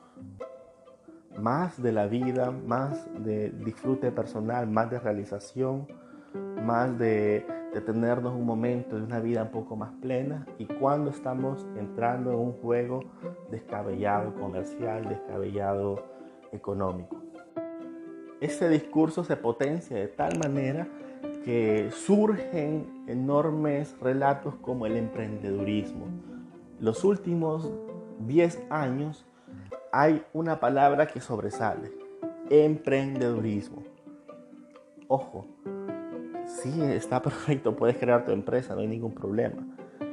más 1.37 1.81
de 1.81 1.91
la 1.91 2.07
vida, 2.07 2.51
más 2.51 3.07
de 3.23 3.49
disfrute 3.49 4.11
personal, 4.11 4.67
más 4.67 4.89
de 4.89 4.99
realización, 4.99 5.87
más 6.63 6.97
de, 6.97 7.45
tenernos 7.85 8.33
un 8.33 8.45
momento 8.45 8.95
de 8.95 9.03
una 9.03 9.19
vida 9.19 9.43
un 9.43 9.51
poco 9.51 9.75
más 9.75 9.91
plena 10.01 10.47
y 10.57 10.65
cuando 10.65 11.09
estamos 11.09 11.67
entrando 11.77 12.31
en 12.31 12.39
un 12.39 12.53
juego 12.53 13.01
descabellado 13.51 14.33
comercial, 14.35 15.03
descabellado 15.09 16.01
económico. 16.53 17.17
Ese 18.39 18.69
discurso 18.69 19.25
se 19.25 19.35
potencia 19.35 19.97
de 19.97 20.07
tal 20.07 20.39
manera 20.39 20.87
que 21.43 21.89
surgen 21.91 23.03
enormes 23.07 23.93
relatos 23.99 24.55
como 24.55 24.85
el 24.85 24.95
emprendedurismo. 24.95 26.05
Los 26.79 27.03
últimos 27.03 27.73
10 28.19 28.67
años 28.69 29.25
hay 29.97 30.25
una 30.33 30.59
palabra 30.59 31.07
que 31.07 31.21
sobresale, 31.21 31.89
emprendedurismo. 32.49 33.81
Ojo, 35.07 35.47
sí 36.45 36.81
está 36.81 37.21
perfecto, 37.23 37.77
puedes 37.77 37.95
crear 37.95 38.25
tu 38.25 38.33
empresa, 38.33 38.75
no 38.75 38.81
hay 38.81 38.87
ningún 38.87 39.13
problema. 39.13 39.65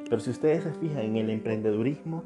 Pero 0.05 0.21
si 0.21 0.31
ustedes 0.31 0.62
se 0.62 0.73
fijan 0.75 1.01
en 1.01 1.17
el 1.17 1.31
emprendedurismo, 1.31 2.23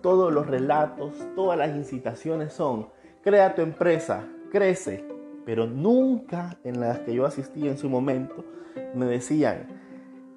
todos 0.00 0.32
los 0.32 0.46
relatos, 0.46 1.14
todas 1.34 1.58
las 1.58 1.74
incitaciones 1.74 2.52
son, 2.52 2.86
crea 3.20 3.56
tu 3.56 3.62
empresa, 3.62 4.28
crece. 4.52 5.04
Pero 5.44 5.66
nunca 5.66 6.56
en 6.62 6.78
las 6.78 7.00
que 7.00 7.14
yo 7.14 7.26
asistí 7.26 7.66
en 7.66 7.78
su 7.78 7.90
momento 7.90 8.44
me 8.94 9.06
decían, 9.06 9.66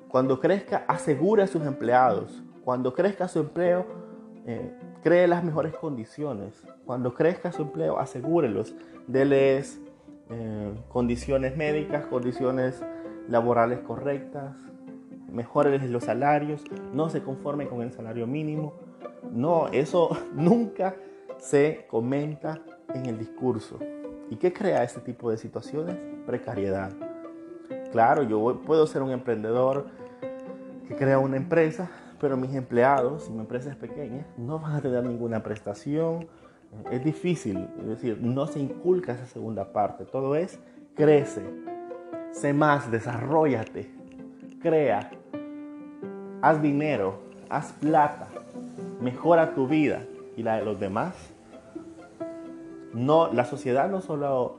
cuando 0.08 0.40
crezca 0.40 0.84
asegura 0.88 1.44
a 1.44 1.48
sus 1.48 1.64
empleados, 1.64 2.44
cuando 2.64 2.96
crezca 2.96 3.28
su 3.28 3.38
empleo, 3.38 4.05
eh, 4.48 4.72
cree 5.04 5.28
las 5.28 5.44
mejores 5.44 5.76
condiciones. 5.76 6.62
Cuando 6.86 7.14
crezca 7.14 7.52
su 7.52 7.64
empleo, 7.64 8.00
asegúrelos, 8.00 8.76
déles 9.08 9.80
eh, 10.30 10.74
condiciones 10.90 11.58
médicas, 11.58 12.06
condiciones 12.06 12.84
laborales 13.28 13.80
correctas, 13.80 14.56
mejores 15.32 15.82
los 15.90 16.04
salarios, 16.04 16.64
no 16.94 17.10
se 17.10 17.22
conforme 17.22 17.68
con 17.68 17.82
el 17.82 17.92
salario 17.92 18.28
mínimo. 18.28 18.74
No, 19.32 19.68
eso 19.68 20.10
nunca 20.34 20.96
se 21.38 21.86
comenta 21.90 22.60
en 22.94 23.08
el 23.08 23.18
discurso. 23.18 23.80
¿Y 24.30 24.38
qué 24.38 24.54
crea 24.54 24.84
este 24.84 25.02
tipo 25.02 25.30
de 25.30 25.38
situaciones? 25.38 25.98
Precariedad. 26.26 26.92
Claro, 27.92 28.24
yo 28.24 28.62
puedo 28.66 28.88
ser 28.88 29.02
un 29.02 29.12
emprendedor 29.12 29.88
que 30.88 30.96
crea 30.96 31.20
una 31.20 31.38
empresa, 31.38 31.90
pero 32.20 32.38
mis 32.38 32.54
empleados, 32.54 33.24
si 33.24 33.32
mi 33.32 33.40
empresa 33.40 33.70
es 33.70 33.76
pequeña, 33.76 34.26
no 34.38 34.60
van 34.60 34.76
a 34.76 34.82
tener 34.82 35.04
ninguna 35.04 35.44
prestación. 35.44 36.28
Es 36.92 37.04
difícil, 37.04 37.70
es 37.80 37.88
decir, 37.88 38.20
no 38.22 38.48
se 38.48 38.60
inculca 38.60 39.14
esa 39.14 39.26
segunda 39.26 39.72
parte. 39.72 40.06
Todo 40.06 40.36
es 40.36 40.60
crece, 40.96 41.42
sé 42.32 42.54
más, 42.54 42.92
desarrollate, 42.92 43.92
crea, 44.62 45.12
haz 46.42 46.62
dinero, 46.62 47.20
haz 47.50 47.72
plata, 47.74 48.28
mejora 49.02 49.54
tu 49.54 49.68
vida 49.68 50.04
y 50.36 50.44
la 50.44 50.58
de 50.58 50.66
los 50.66 50.80
demás. 50.80 51.16
No, 52.94 53.32
la 53.32 53.46
sociedad 53.46 53.90
no 53.90 54.02
solo 54.02 54.58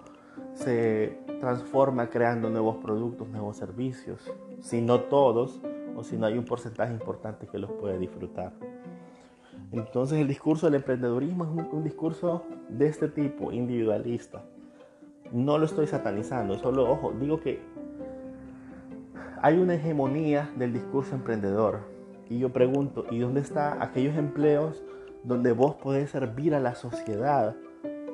se 0.55 1.19
transforma 1.41 2.09
creando 2.09 2.51
nuevos 2.51 2.77
productos, 2.77 3.29
nuevos 3.29 3.57
servicios, 3.57 4.31
si 4.61 4.81
no 4.81 5.01
todos 5.01 5.61
o 5.97 6.05
si 6.05 6.17
no 6.17 6.27
hay 6.27 6.37
un 6.37 6.45
porcentaje 6.45 6.93
importante 6.93 7.47
que 7.47 7.59
los 7.59 7.71
puede 7.73 7.99
disfrutar. 7.99 8.53
Entonces 9.73 10.19
el 10.19 10.29
discurso 10.29 10.67
del 10.67 10.77
emprendedurismo 10.77 11.45
es 11.45 11.73
un, 11.73 11.83
discurso 11.83 12.45
de 12.69 12.87
este 12.87 13.09
tipo, 13.09 13.51
individualista. 13.51 14.43
No 15.33 15.59
lo 15.59 15.65
estoy 15.65 15.87
satanizando, 15.87 16.57
solo, 16.59 16.89
ojo, 16.89 17.13
digo 17.19 17.41
que 17.41 17.61
hay 19.43 19.59
una 19.59 19.75
hegemonía 19.75 20.51
del 20.57 20.73
discurso 20.73 21.15
emprendedor. 21.15 21.81
Y 22.29 22.39
yo 22.39 22.53
pregunto, 22.53 23.07
¿y 23.11 23.19
dónde 23.19 23.41
están 23.41 23.83
aquellos 23.83 24.17
empleos 24.17 24.83
donde 25.25 25.53
vos 25.53 25.75
podés 25.77 26.11
servir 26.11 26.55
a 26.55 26.61
la 26.61 26.75
sociedad? 26.75 27.57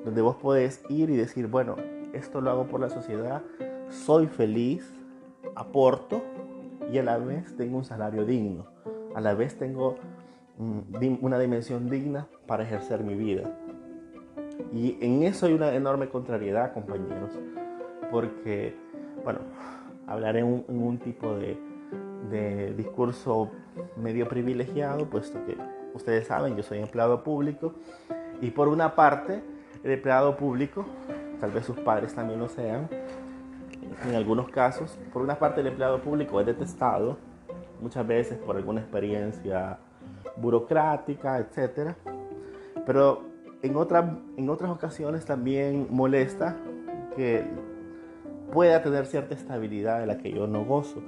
Donde 0.05 0.23
vos 0.23 0.37
podés 0.37 0.83
ir 0.89 1.11
y 1.11 1.17
decir, 1.17 1.49
bueno, 1.49 1.77
esto 2.13 2.41
lo 2.41 2.51
hago 2.51 2.67
por 2.67 2.81
la 2.81 2.91
sociedad, 2.91 3.43
soy 3.89 4.27
feliz, 4.27 4.93
aporto 5.55 6.23
y 6.93 6.99
a 6.99 7.03
la 7.03 7.17
vez 7.17 7.57
tengo 7.57 7.79
un 7.79 7.85
salario 7.85 8.27
digno. 8.27 8.67
A 9.15 9.21
la 9.21 9.35
vez 9.35 9.57
tengo 9.57 9.97
mm, 10.59 11.25
una 11.25 11.39
dimensión 11.39 11.89
digna 11.89 12.27
para 12.47 12.65
ejercer 12.65 13.03
mi 13.03 13.15
vida. 13.15 13.51
Y 14.75 14.99
en 15.01 15.23
eso 15.23 15.47
hay 15.47 15.55
una 15.55 15.75
enorme 15.75 16.09
contrariedad, 16.09 16.75
compañeros, 16.75 17.31
porque, 18.11 18.75
bueno, 19.25 19.41
hablaré 20.07 20.41
en 20.41 20.65
un, 20.69 20.99
tipo 20.99 21.35
de, 21.35 21.59
de, 22.31 22.75
discurso 22.75 23.51
medio 23.97 24.29
privilegiado, 24.29 25.07
puesto 25.07 25.43
que 25.47 25.57
ustedes 25.95 26.27
saben, 26.27 26.57
yo 26.57 26.63
soy 26.63 26.79
empleado 26.79 27.25
público, 27.25 27.75
y 28.41 28.51
por 28.51 28.69
una 28.69 28.95
parte, 28.95 29.43
el 29.83 29.93
empleado 29.93 30.37
público, 30.37 30.85
tal 31.41 31.53
vez 31.53 31.65
sus 31.65 31.79
padres 31.81 32.15
también 32.15 32.39
lo 32.39 32.49
sean, 32.49 32.89
en 34.05 34.15
algunos 34.15 34.49
casos, 34.49 34.99
por 35.13 35.23
una 35.23 35.39
parte 35.39 35.61
el 35.61 35.69
empleado 35.69 36.01
público 36.01 36.41
es 36.41 36.47
detestado, 36.47 37.19
muchas 37.81 38.07
veces 38.07 38.39
por 38.39 38.57
alguna 38.57 38.81
experiencia 38.81 39.79
burocrática, 40.37 41.39
etc. 41.39 41.95
Pero 42.87 43.23
en, 43.63 43.77
en 44.37 44.51
otras 44.51 44.71
ocasiones 44.71 45.25
también 45.25 45.87
molesta 45.91 46.57
que 47.17 47.45
pueda 48.53 48.83
tener 48.83 49.07
cierta 49.07 49.35
estabilidad 49.35 50.01
de 50.01 50.07
la 50.07 50.19
que 50.19 50.31
yo 50.31 50.47
no 50.47 50.65
gozo. 50.65 51.03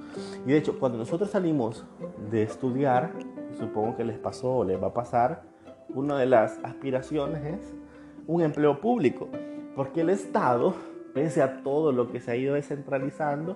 Y 0.45 0.51
de 0.51 0.57
hecho, 0.57 0.79
cuando 0.79 0.97
nosotros 0.97 1.29
salimos 1.29 1.85
de 2.31 2.43
estudiar, 2.43 3.11
supongo 3.57 3.95
que 3.95 4.03
les 4.03 4.17
pasó 4.17 4.57
o 4.57 4.63
les 4.65 4.81
va 4.81 4.87
a 4.87 4.93
pasar, 4.93 5.43
una 5.89 6.17
de 6.17 6.25
las 6.25 6.59
aspiraciones 6.63 7.43
es 7.45 7.73
un 8.27 8.41
empleo 8.41 8.81
público, 8.81 9.29
porque 9.75 10.01
el 10.01 10.09
Estado, 10.09 10.73
pese 11.15 11.41
a 11.41 11.63
todo 11.63 11.93
lo 11.93 12.11
que 12.11 12.19
se 12.19 12.31
ha 12.31 12.35
ido 12.35 12.55
descentralizando, 12.55 13.55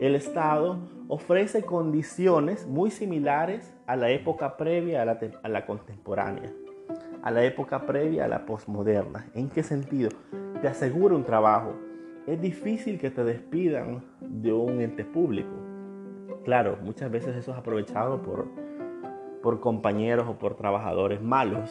el 0.00 0.14
Estado 0.14 0.78
ofrece 1.06 1.62
condiciones 1.62 2.66
muy 2.66 2.90
similares 2.90 3.74
a 3.86 3.94
la 3.94 4.08
época 4.08 4.56
previa 4.56 5.02
a 5.02 5.48
la, 5.48 5.66
contemporánea, 5.66 6.50
a 7.22 7.30
la 7.30 7.44
época 7.44 7.84
previa 7.84 8.24
a 8.24 8.28
la 8.28 8.46
posmoderna. 8.46 9.26
¿En 9.34 9.50
qué 9.50 9.62
sentido? 9.62 10.08
Te 10.62 10.66
asegura 10.66 11.14
un 11.14 11.24
trabajo, 11.24 11.74
es 12.26 12.40
difícil 12.40 12.98
que 12.98 13.10
te 13.10 13.22
despidan 13.22 14.02
de 14.20 14.54
un 14.54 14.80
ente 14.80 15.04
público. 15.04 15.52
Claro, 16.44 16.78
muchas 16.82 17.10
veces 17.10 17.36
eso 17.36 17.52
es 17.52 17.58
aprovechado 17.58 18.22
por, 18.22 18.46
por 19.42 19.60
compañeros 19.60 20.26
o 20.26 20.38
por 20.38 20.56
trabajadores 20.56 21.20
malos 21.20 21.70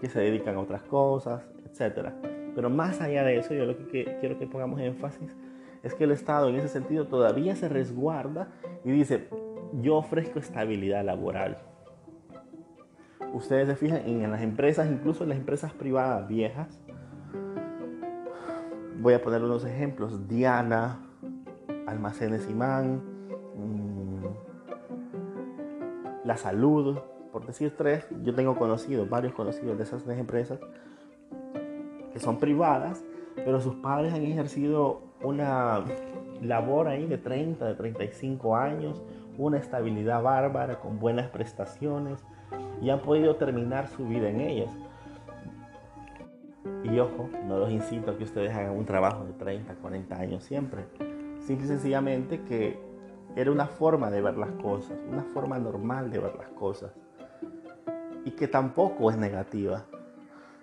que 0.00 0.08
se 0.08 0.18
dedican 0.18 0.56
a 0.56 0.60
otras 0.60 0.82
cosas, 0.82 1.44
etc. 1.64 2.08
Pero 2.54 2.70
más 2.70 3.00
allá 3.00 3.24
de 3.24 3.38
eso, 3.38 3.54
yo 3.54 3.66
lo 3.66 3.76
que 3.76 4.16
quiero 4.20 4.38
que 4.38 4.46
pongamos 4.46 4.80
énfasis 4.80 5.34
es 5.82 5.94
que 5.94 6.04
el 6.04 6.12
Estado 6.12 6.48
en 6.48 6.56
ese 6.56 6.68
sentido 6.68 7.06
todavía 7.06 7.56
se 7.56 7.68
resguarda 7.68 8.48
y 8.84 8.90
dice, 8.90 9.28
yo 9.80 9.96
ofrezco 9.96 10.38
estabilidad 10.38 11.04
laboral. 11.04 11.58
Ustedes 13.32 13.68
se 13.68 13.74
fijan 13.74 14.02
en 14.06 14.30
las 14.30 14.42
empresas, 14.42 14.88
incluso 14.90 15.24
en 15.24 15.30
las 15.30 15.38
empresas 15.38 15.72
privadas 15.72 16.28
viejas, 16.28 16.80
Voy 19.04 19.12
a 19.12 19.20
poner 19.20 19.42
unos 19.42 19.66
ejemplos. 19.66 20.28
Diana, 20.28 20.98
Almacenes 21.86 22.48
Imán, 22.48 23.02
mm, 23.54 24.24
La 26.24 26.38
Salud, 26.38 26.98
por 27.30 27.44
decir 27.44 27.74
tres. 27.76 28.06
Yo 28.22 28.34
tengo 28.34 28.56
conocidos, 28.56 29.10
varios 29.10 29.34
conocidos 29.34 29.76
de 29.76 29.84
esas 29.84 30.04
tres 30.04 30.18
empresas 30.18 30.58
que 32.14 32.20
son 32.20 32.38
privadas, 32.38 33.04
pero 33.34 33.60
sus 33.60 33.74
padres 33.74 34.14
han 34.14 34.22
ejercido 34.22 35.02
una 35.22 35.84
labor 36.40 36.86
ahí 36.86 37.06
de 37.06 37.18
30, 37.18 37.66
de 37.66 37.74
35 37.74 38.56
años, 38.56 39.02
una 39.36 39.58
estabilidad 39.58 40.22
bárbara, 40.22 40.78
con 40.78 41.00
buenas 41.00 41.28
prestaciones, 41.28 42.24
y 42.80 42.90
han 42.90 43.00
podido 43.00 43.34
terminar 43.34 43.88
su 43.88 44.06
vida 44.06 44.30
en 44.30 44.40
ellas. 44.40 44.70
Y 46.84 46.98
ojo, 47.00 47.28
no 47.46 47.58
los 47.58 47.70
incito 47.70 48.12
a 48.12 48.16
que 48.16 48.24
ustedes 48.24 48.54
hagan 48.54 48.76
un 48.76 48.84
trabajo 48.84 49.24
de 49.24 49.32
30, 49.32 49.74
40 49.74 50.16
años 50.16 50.44
siempre. 50.44 50.84
Simple 51.40 51.66
y 51.66 51.68
sencillamente 51.68 52.42
que 52.42 52.78
era 53.34 53.50
una 53.50 53.66
forma 53.66 54.10
de 54.10 54.22
ver 54.22 54.36
las 54.36 54.52
cosas, 54.62 54.96
una 55.10 55.24
forma 55.24 55.58
normal 55.58 56.12
de 56.12 56.20
ver 56.20 56.36
las 56.36 56.48
cosas. 56.50 56.92
Y 58.24 58.30
que 58.30 58.46
tampoco 58.46 59.10
es 59.10 59.16
negativa. 59.16 59.84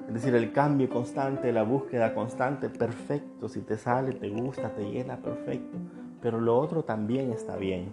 Es 0.07 0.13
decir, 0.13 0.35
el 0.35 0.51
cambio 0.51 0.89
constante, 0.89 1.51
la 1.51 1.63
búsqueda 1.63 2.13
constante, 2.13 2.69
perfecto. 2.69 3.47
Si 3.47 3.61
te 3.61 3.77
sale, 3.77 4.13
te 4.13 4.29
gusta, 4.29 4.69
te 4.69 4.83
llena, 4.83 5.17
perfecto. 5.17 5.77
Pero 6.21 6.39
lo 6.39 6.57
otro 6.57 6.83
también 6.83 7.31
está 7.31 7.55
bien. 7.55 7.91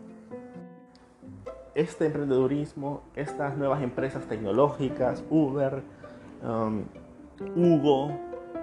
Este 1.75 2.07
emprendedurismo, 2.07 3.03
estas 3.15 3.57
nuevas 3.57 3.83
empresas 3.83 4.27
tecnológicas, 4.27 5.25
Uber, 5.31 5.83
um, 6.43 6.83
Hugo, 7.55 8.11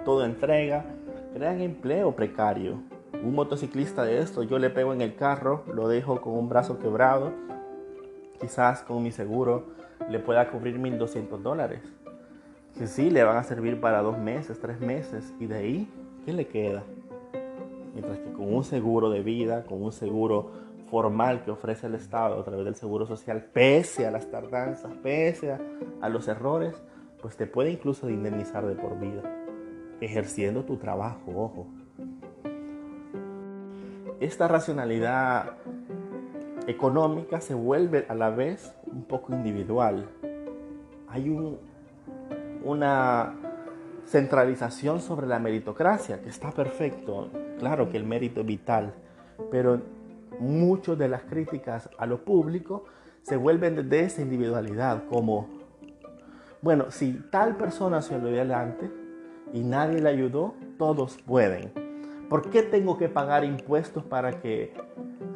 todo 0.04 0.24
entrega, 0.24 0.84
crean 1.32 1.60
empleo 1.62 2.14
precario. 2.14 2.82
Un 3.22 3.34
motociclista 3.34 4.04
de 4.04 4.18
esto, 4.18 4.42
yo 4.42 4.58
le 4.58 4.68
pego 4.68 4.92
en 4.92 5.00
el 5.00 5.16
carro, 5.16 5.64
lo 5.72 5.88
dejo 5.88 6.20
con 6.20 6.34
un 6.34 6.48
brazo 6.50 6.78
quebrado, 6.78 7.32
quizás 8.38 8.82
con 8.82 9.02
mi 9.02 9.10
seguro 9.10 9.64
le 10.10 10.18
pueda 10.18 10.50
cubrir 10.50 10.78
1.200 10.78 11.38
dólares. 11.38 11.80
Que 12.78 12.86
sí, 12.86 13.10
le 13.10 13.24
van 13.24 13.38
a 13.38 13.42
servir 13.42 13.80
para 13.80 14.02
dos 14.02 14.18
meses, 14.18 14.60
tres 14.60 14.80
meses, 14.80 15.32
y 15.40 15.46
de 15.46 15.56
ahí, 15.56 15.90
¿qué 16.26 16.32
le 16.34 16.46
queda? 16.46 16.82
Mientras 17.94 18.18
que 18.18 18.30
con 18.32 18.52
un 18.52 18.64
seguro 18.64 19.08
de 19.08 19.22
vida, 19.22 19.64
con 19.64 19.82
un 19.82 19.92
seguro 19.92 20.50
formal 20.90 21.42
que 21.42 21.50
ofrece 21.50 21.86
el 21.86 21.94
Estado 21.94 22.38
a 22.38 22.44
través 22.44 22.66
del 22.66 22.74
Seguro 22.74 23.06
Social, 23.06 23.48
pese 23.50 24.06
a 24.06 24.10
las 24.10 24.30
tardanzas, 24.30 24.92
pese 25.02 25.52
a, 25.52 25.60
a 26.02 26.10
los 26.10 26.28
errores, 26.28 26.74
pues 27.22 27.36
te 27.38 27.46
puede 27.46 27.70
incluso 27.70 28.10
indemnizar 28.10 28.66
de 28.66 28.74
por 28.74 29.00
vida, 29.00 29.22
ejerciendo 30.02 30.64
tu 30.64 30.76
trabajo, 30.76 31.32
ojo. 31.34 31.66
Esta 34.20 34.48
racionalidad 34.48 35.54
económica 36.66 37.40
se 37.40 37.54
vuelve 37.54 38.04
a 38.10 38.14
la 38.14 38.28
vez 38.28 38.74
un 38.86 39.04
poco 39.04 39.32
individual. 39.32 40.08
Hay 41.08 41.30
un, 41.30 41.58
una 42.66 43.34
centralización 44.06 45.00
sobre 45.00 45.26
la 45.26 45.38
meritocracia, 45.38 46.20
que 46.20 46.28
está 46.28 46.50
perfecto. 46.50 47.30
Claro 47.58 47.88
que 47.90 47.96
el 47.96 48.04
mérito 48.04 48.40
es 48.40 48.46
vital, 48.46 48.94
pero 49.50 49.80
muchas 50.38 50.98
de 50.98 51.08
las 51.08 51.22
críticas 51.22 51.88
a 51.98 52.06
lo 52.06 52.24
público 52.24 52.84
se 53.22 53.36
vuelven 53.36 53.88
de 53.88 54.00
esa 54.00 54.22
individualidad, 54.22 55.04
como 55.08 55.48
bueno, 56.62 56.90
si 56.90 57.12
tal 57.30 57.56
persona 57.56 58.02
se 58.02 58.18
lo 58.18 58.28
dio 58.28 58.38
adelante 58.38 58.90
y 59.52 59.62
nadie 59.62 60.00
le 60.00 60.08
ayudó, 60.08 60.54
todos 60.78 61.16
pueden. 61.24 61.72
¿Por 62.28 62.50
qué 62.50 62.62
tengo 62.62 62.98
que 62.98 63.08
pagar 63.08 63.44
impuestos 63.44 64.02
para 64.02 64.40
que 64.40 64.74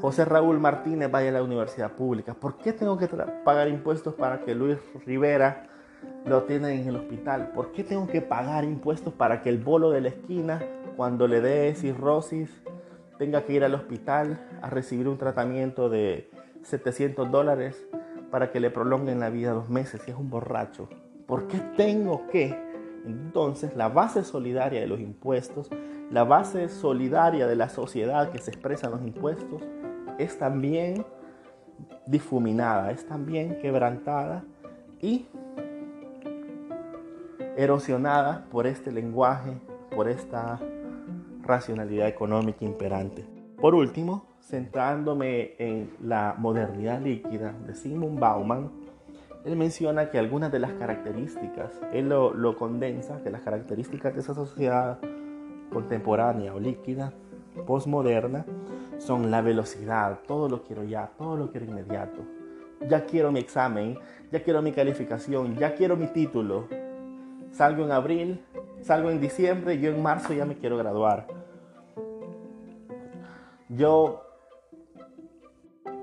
José 0.00 0.24
Raúl 0.24 0.58
Martínez 0.58 1.10
vaya 1.10 1.28
a 1.28 1.32
la 1.32 1.42
universidad 1.42 1.92
pública? 1.92 2.34
¿Por 2.34 2.56
qué 2.56 2.72
tengo 2.72 2.98
que 2.98 3.06
pagar 3.06 3.68
impuestos 3.68 4.14
para 4.14 4.40
que 4.40 4.54
Luis 4.54 4.78
Rivera 5.06 5.69
lo 6.24 6.42
tenga 6.44 6.72
en 6.72 6.86
el 6.86 6.96
hospital? 6.96 7.52
¿Por 7.52 7.72
qué 7.72 7.84
tengo 7.84 8.06
que 8.06 8.20
pagar 8.20 8.64
impuestos 8.64 9.12
para 9.14 9.42
que 9.42 9.48
el 9.48 9.58
bolo 9.58 9.90
de 9.90 10.00
la 10.00 10.08
esquina, 10.08 10.62
cuando 10.96 11.26
le 11.26 11.40
dé 11.40 11.74
cirrosis, 11.74 12.50
tenga 13.18 13.44
que 13.44 13.54
ir 13.54 13.64
al 13.64 13.74
hospital 13.74 14.46
a 14.62 14.70
recibir 14.70 15.08
un 15.08 15.18
tratamiento 15.18 15.88
de 15.88 16.30
700 16.62 17.30
dólares 17.30 17.86
para 18.30 18.50
que 18.50 18.60
le 18.60 18.70
prolonguen 18.70 19.20
la 19.20 19.30
vida 19.30 19.52
dos 19.52 19.68
meses 19.68 20.02
si 20.02 20.10
es 20.10 20.16
un 20.16 20.30
borracho? 20.30 20.88
¿Por 21.26 21.46
qué 21.46 21.58
tengo 21.76 22.26
que? 22.28 22.56
Entonces, 23.06 23.74
la 23.76 23.88
base 23.88 24.24
solidaria 24.24 24.80
de 24.80 24.86
los 24.86 25.00
impuestos, 25.00 25.70
la 26.10 26.24
base 26.24 26.68
solidaria 26.68 27.46
de 27.46 27.56
la 27.56 27.68
sociedad 27.68 28.30
que 28.30 28.38
se 28.38 28.50
expresa 28.50 28.86
en 28.86 28.92
los 28.92 29.02
impuestos, 29.02 29.62
es 30.18 30.38
también 30.38 31.04
difuminada, 32.06 32.90
es 32.90 33.06
también 33.06 33.58
quebrantada 33.58 34.44
y 35.00 35.26
erosionada 37.60 38.46
por 38.50 38.66
este 38.66 38.90
lenguaje, 38.90 39.52
por 39.94 40.08
esta 40.08 40.58
racionalidad 41.42 42.08
económica 42.08 42.64
imperante. 42.64 43.26
Por 43.60 43.74
último, 43.74 44.24
centrándome 44.40 45.56
en 45.58 45.90
la 46.02 46.34
modernidad 46.38 47.02
líquida 47.02 47.52
de 47.66 47.74
Sigmund 47.74 48.18
Bauman, 48.18 48.70
él 49.44 49.56
menciona 49.56 50.10
que 50.10 50.18
algunas 50.18 50.50
de 50.50 50.58
las 50.58 50.72
características, 50.72 51.78
él 51.92 52.08
lo, 52.08 52.32
lo 52.32 52.56
condensa, 52.56 53.22
que 53.22 53.30
las 53.30 53.42
características 53.42 54.14
de 54.14 54.20
esa 54.20 54.32
sociedad 54.34 54.98
contemporánea 55.70 56.54
o 56.54 56.60
líquida, 56.60 57.12
postmoderna, 57.66 58.46
son 58.96 59.30
la 59.30 59.42
velocidad, 59.42 60.20
todo 60.26 60.48
lo 60.48 60.62
quiero 60.62 60.84
ya, 60.84 61.10
todo 61.18 61.36
lo 61.36 61.50
quiero 61.50 61.66
inmediato. 61.66 62.22
Ya 62.88 63.04
quiero 63.04 63.30
mi 63.30 63.40
examen, 63.40 63.98
ya 64.32 64.42
quiero 64.42 64.62
mi 64.62 64.72
calificación, 64.72 65.56
ya 65.56 65.74
quiero 65.74 65.96
mi 65.96 66.06
título. 66.06 66.66
Salgo 67.52 67.84
en 67.84 67.92
abril, 67.92 68.44
salgo 68.82 69.10
en 69.10 69.20
diciembre, 69.20 69.78
yo 69.78 69.90
en 69.90 70.02
marzo 70.02 70.32
ya 70.32 70.44
me 70.44 70.56
quiero 70.56 70.76
graduar. 70.76 71.26
Yo 73.68 74.22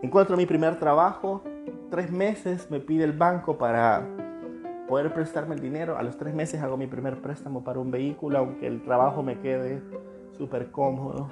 encuentro 0.01 0.38
mi 0.38 0.45
primer 0.45 0.79
trabajo, 0.79 1.41
tres 1.89 2.12
meses 2.12 2.69
me 2.69 2.79
pide 2.79 3.03
el 3.03 3.13
banco 3.13 3.57
para 3.57 4.07
poder 4.88 5.13
prestarme 5.13 5.55
el 5.55 5.62
dinero. 5.62 5.97
A 5.97 6.03
los 6.03 6.17
tres 6.17 6.33
meses 6.33 6.62
hago 6.62 6.77
mi 6.77 6.88
primer 6.88 7.21
préstamo 7.21 7.63
para 7.63 7.79
un 7.79 7.91
vehículo, 7.91 8.38
aunque 8.38 8.67
el 8.67 8.83
trabajo 8.83 9.23
me 9.23 9.39
quede 9.39 9.81
súper 10.38 10.71
cómodo 10.71 11.29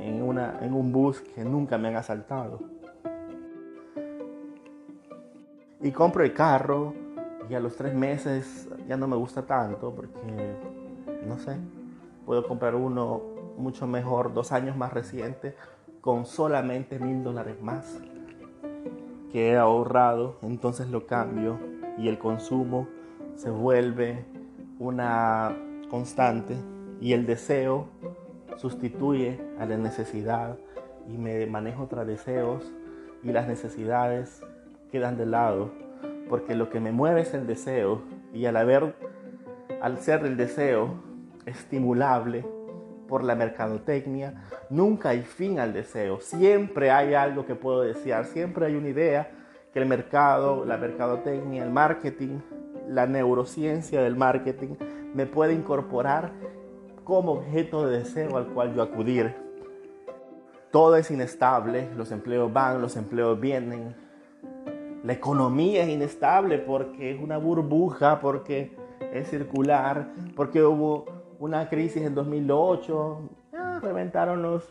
en, 0.00 0.22
una, 0.22 0.58
en 0.62 0.74
un 0.74 0.92
bus 0.92 1.20
que 1.20 1.44
nunca 1.44 1.78
me 1.78 1.88
han 1.88 1.96
asaltado. 1.96 2.60
Y 5.80 5.90
compro 5.92 6.24
el 6.24 6.32
carro 6.32 6.94
y 7.48 7.54
a 7.54 7.60
los 7.60 7.76
tres 7.76 7.94
meses 7.94 8.68
ya 8.88 8.96
no 8.96 9.06
me 9.06 9.16
gusta 9.16 9.46
tanto 9.46 9.94
porque, 9.94 10.56
no 11.26 11.38
sé, 11.38 11.56
puedo 12.24 12.46
comprar 12.46 12.74
uno 12.74 13.22
mucho 13.56 13.86
mejor 13.86 14.32
dos 14.32 14.52
años 14.52 14.76
más 14.76 14.92
reciente 14.92 15.54
con 16.00 16.26
solamente 16.26 16.98
mil 16.98 17.22
dólares 17.22 17.60
más 17.60 18.00
que 19.30 19.50
he 19.50 19.56
ahorrado. 19.56 20.36
Entonces 20.42 20.88
lo 20.88 21.06
cambio 21.06 21.58
y 21.98 22.08
el 22.08 22.18
consumo 22.18 22.88
se 23.36 23.50
vuelve 23.50 24.24
una 24.78 25.56
constante 25.90 26.56
y 27.00 27.12
el 27.12 27.26
deseo 27.26 27.88
sustituye 28.56 29.40
a 29.58 29.66
la 29.66 29.76
necesidad 29.76 30.56
y 31.08 31.18
me 31.18 31.46
manejo 31.46 31.86
tras 31.86 32.06
deseos 32.06 32.72
y 33.22 33.32
las 33.32 33.48
necesidades 33.48 34.42
quedan 34.90 35.16
de 35.16 35.26
lado 35.26 35.72
porque 36.28 36.54
lo 36.54 36.70
que 36.70 36.80
me 36.80 36.92
mueve 36.92 37.22
es 37.22 37.34
el 37.34 37.46
deseo 37.46 38.02
y 38.32 38.46
al 38.46 38.56
haber 38.56 38.94
al 39.80 39.98
ser 39.98 40.24
el 40.24 40.36
deseo 40.36 40.94
estimulable 41.46 42.44
por 43.08 43.22
la 43.22 43.34
mercadotecnia, 43.34 44.46
nunca 44.70 45.10
hay 45.10 45.22
fin 45.22 45.58
al 45.58 45.72
deseo, 45.72 46.20
siempre 46.20 46.90
hay 46.90 47.14
algo 47.14 47.44
que 47.44 47.54
puedo 47.54 47.82
desear, 47.82 48.24
siempre 48.24 48.66
hay 48.66 48.76
una 48.76 48.88
idea 48.88 49.30
que 49.72 49.80
el 49.80 49.86
mercado, 49.86 50.64
la 50.64 50.78
mercadotecnia, 50.78 51.64
el 51.64 51.70
marketing, 51.70 52.38
la 52.88 53.06
neurociencia 53.06 54.02
del 54.02 54.16
marketing 54.16 54.76
me 55.14 55.26
puede 55.26 55.52
incorporar 55.52 56.32
como 57.04 57.32
objeto 57.32 57.86
de 57.86 57.98
deseo 57.98 58.36
al 58.36 58.46
cual 58.48 58.74
yo 58.74 58.82
acudir. 58.82 59.34
Todo 60.70 60.96
es 60.96 61.10
inestable, 61.10 61.88
los 61.96 62.10
empleos 62.10 62.52
van, 62.52 62.80
los 62.80 62.96
empleos 62.96 63.38
vienen. 63.38 63.94
La 65.04 65.12
economía 65.12 65.82
es 65.82 65.90
inestable 65.90 66.58
porque 66.58 67.10
es 67.10 67.22
una 67.22 67.36
burbuja, 67.36 68.20
porque 68.20 68.74
es 69.12 69.28
circular, 69.28 70.08
porque 70.34 70.62
hubo 70.62 71.04
una 71.38 71.68
crisis 71.68 72.02
en 72.02 72.14
2008, 72.14 73.18
reventaron, 73.82 74.40
los, 74.40 74.66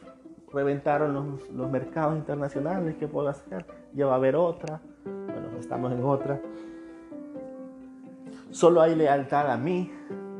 reventaron 0.51 1.13
los, 1.13 1.49
los 1.51 1.69
mercados 1.69 2.17
internacionales, 2.17 2.95
¿qué 2.99 3.07
puedo 3.07 3.27
hacer? 3.27 3.67
Ya 3.93 4.07
va 4.07 4.13
a 4.13 4.15
haber 4.15 4.35
otra, 4.35 4.81
bueno, 5.05 5.59
estamos 5.59 5.91
en 5.91 6.03
otra. 6.03 6.41
Solo 8.49 8.81
hay 8.81 8.95
lealtad 8.95 9.51
a 9.51 9.57
mí, 9.57 9.91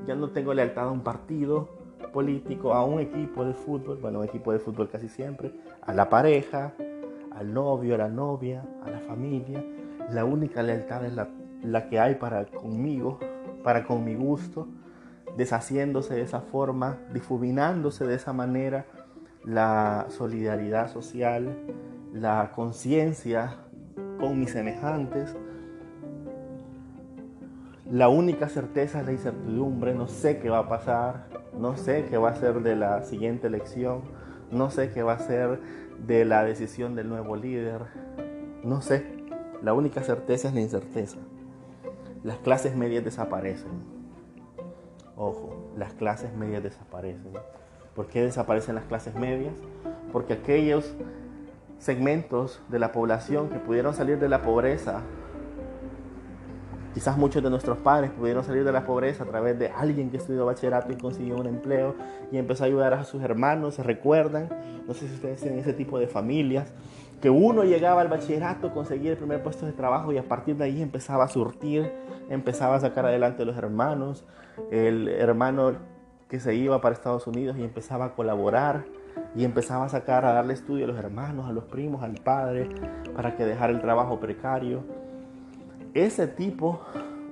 ya 0.07 0.15
no 0.15 0.31
tengo 0.31 0.55
lealtad 0.55 0.85
a 0.85 0.91
un 0.91 1.01
partido, 1.01 1.69
político, 2.11 2.73
a 2.73 2.83
un 2.83 2.99
equipo 2.99 3.45
de 3.45 3.53
fútbol, 3.53 3.99
bueno, 4.01 4.19
un 4.19 4.25
equipo 4.25 4.51
de 4.51 4.57
fútbol 4.57 4.89
casi 4.89 5.07
siempre, 5.07 5.51
a 5.83 5.93
la 5.93 6.09
pareja, 6.09 6.73
al 7.35 7.53
novio, 7.53 7.93
a 7.93 7.99
la 7.99 8.09
novia, 8.09 8.63
a 8.83 8.89
la 8.89 8.99
familia. 9.01 9.63
La 10.11 10.25
única 10.25 10.63
lealtad 10.63 11.05
es 11.05 11.13
la, 11.13 11.89
que 11.89 11.99
hay 11.99 12.15
para 12.15 12.45
conmigo, 12.45 13.19
para 13.63 13.85
con 13.85 14.03
mi 14.03 14.15
gusto, 14.15 14.67
deshaciéndose 15.37 16.15
de 16.15 16.21
esa 16.21 16.41
forma, 16.41 16.97
difuminándose 17.13 18.05
de 18.05 18.15
esa 18.15 18.33
manera 18.33 18.85
la 19.43 20.05
solidaridad 20.09 20.91
social, 20.91 21.55
la 22.13 22.51
conciencia 22.53 23.57
con 24.19 24.39
mis 24.39 24.51
semejantes. 24.51 25.35
La 27.89 28.09
única 28.09 28.49
certeza 28.49 29.01
es 29.01 29.05
la 29.05 29.11
incertidumbre, 29.11 29.93
no 29.93 30.07
sé 30.07 30.39
qué 30.39 30.49
va 30.49 30.59
a 30.59 30.69
pasar, 30.69 31.27
no 31.57 31.77
sé 31.77 32.05
qué 32.09 32.17
va 32.17 32.29
a 32.29 32.35
ser 32.35 32.61
de 32.61 32.75
la 32.75 33.03
siguiente 33.03 33.47
elección. 33.47 34.01
No 34.53 34.69
sé 34.69 34.91
qué 34.91 35.01
va 35.01 35.13
a 35.13 35.19
ser 35.19 35.59
de 36.05 36.25
la 36.25 36.43
decisión 36.43 36.95
del 36.95 37.09
nuevo 37.09 37.35
líder. 37.35 37.81
No 38.63 38.81
sé. 38.81 39.22
La 39.63 39.73
única 39.73 40.03
certeza 40.03 40.49
es 40.49 40.53
la 40.53 40.59
incerteza. 40.59 41.17
Las 42.21 42.37
clases 42.39 42.75
medias 42.75 43.05
desaparecen. 43.05 43.71
Ojo, 45.15 45.71
las 45.77 45.93
clases 45.93 46.35
medias 46.35 46.61
desaparecen. 46.61 47.31
¿Por 47.95 48.07
qué 48.07 48.21
desaparecen 48.23 48.75
las 48.75 48.83
clases 48.83 49.15
medias? 49.15 49.53
Porque 50.11 50.33
aquellos 50.33 50.93
segmentos 51.79 52.61
de 52.67 52.79
la 52.79 52.91
población 52.91 53.49
que 53.49 53.59
pudieron 53.59 53.93
salir 53.93 54.19
de 54.19 54.27
la 54.27 54.41
pobreza 54.41 55.01
Quizás 56.93 57.17
muchos 57.17 57.41
de 57.41 57.49
nuestros 57.49 57.79
padres 57.79 58.11
pudieron 58.11 58.43
salir 58.43 58.63
de 58.63 58.71
la 58.71 58.85
pobreza 58.85 59.23
a 59.23 59.27
través 59.27 59.57
de 59.57 59.69
alguien 59.69 60.11
que 60.11 60.17
estudió 60.17 60.45
bachillerato 60.45 60.91
y 60.91 60.95
consiguió 60.95 61.37
un 61.37 61.47
empleo 61.47 61.95
y 62.31 62.37
empezó 62.37 62.63
a 62.63 62.67
ayudar 62.67 62.93
a 62.93 63.03
sus 63.03 63.23
hermanos. 63.23 63.75
¿Se 63.75 63.83
recuerdan? 63.83 64.47
No 64.87 64.93
sé 64.93 65.07
si 65.07 65.15
ustedes 65.15 65.41
tienen 65.41 65.59
ese 65.59 65.73
tipo 65.73 65.97
de 65.97 66.07
familias. 66.07 66.71
Que 67.23 67.29
uno 67.29 67.63
llegaba 67.63 68.01
al 68.01 68.09
bachillerato, 68.09 68.73
conseguía 68.73 69.11
el 69.11 69.17
primer 69.17 69.41
puesto 69.41 69.65
de 69.65 69.71
trabajo 69.71 70.11
y 70.11 70.17
a 70.17 70.27
partir 70.27 70.57
de 70.57 70.65
ahí 70.65 70.81
empezaba 70.81 71.23
a 71.23 71.27
surtir, 71.29 71.89
empezaba 72.29 72.75
a 72.75 72.79
sacar 72.81 73.05
adelante 73.05 73.41
a 73.41 73.45
los 73.45 73.57
hermanos. 73.57 74.25
El 74.69 75.07
hermano 75.07 75.71
que 76.27 76.39
se 76.39 76.53
iba 76.53 76.81
para 76.81 76.93
Estados 76.93 77.25
Unidos 77.25 77.57
y 77.57 77.63
empezaba 77.63 78.05
a 78.05 78.13
colaborar 78.13 78.83
y 79.35 79.45
empezaba 79.45 79.85
a 79.85 79.89
sacar, 79.89 80.25
a 80.25 80.33
darle 80.33 80.53
estudio 80.53 80.83
a 80.83 80.87
los 80.87 80.97
hermanos, 80.97 81.49
a 81.49 81.53
los 81.53 81.63
primos, 81.63 82.03
al 82.03 82.15
padre, 82.15 82.67
para 83.15 83.35
que 83.37 83.45
dejara 83.45 83.71
el 83.71 83.79
trabajo 83.79 84.19
precario 84.19 84.83
ese 85.93 86.27
tipo 86.27 86.81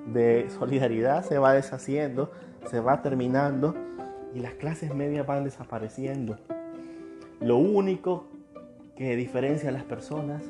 de 0.05 0.49
solidaridad 0.51 1.23
se 1.23 1.37
va 1.37 1.53
deshaciendo, 1.53 2.31
se 2.69 2.79
va 2.79 3.01
terminando 3.01 3.75
y 4.35 4.39
las 4.39 4.53
clases 4.53 4.93
medias 4.93 5.25
van 5.25 5.43
desapareciendo. 5.43 6.37
Lo 7.39 7.57
único 7.57 8.25
que 9.01 9.15
diferencia 9.15 9.69
a 9.69 9.71
las 9.71 9.83
personas, 9.83 10.43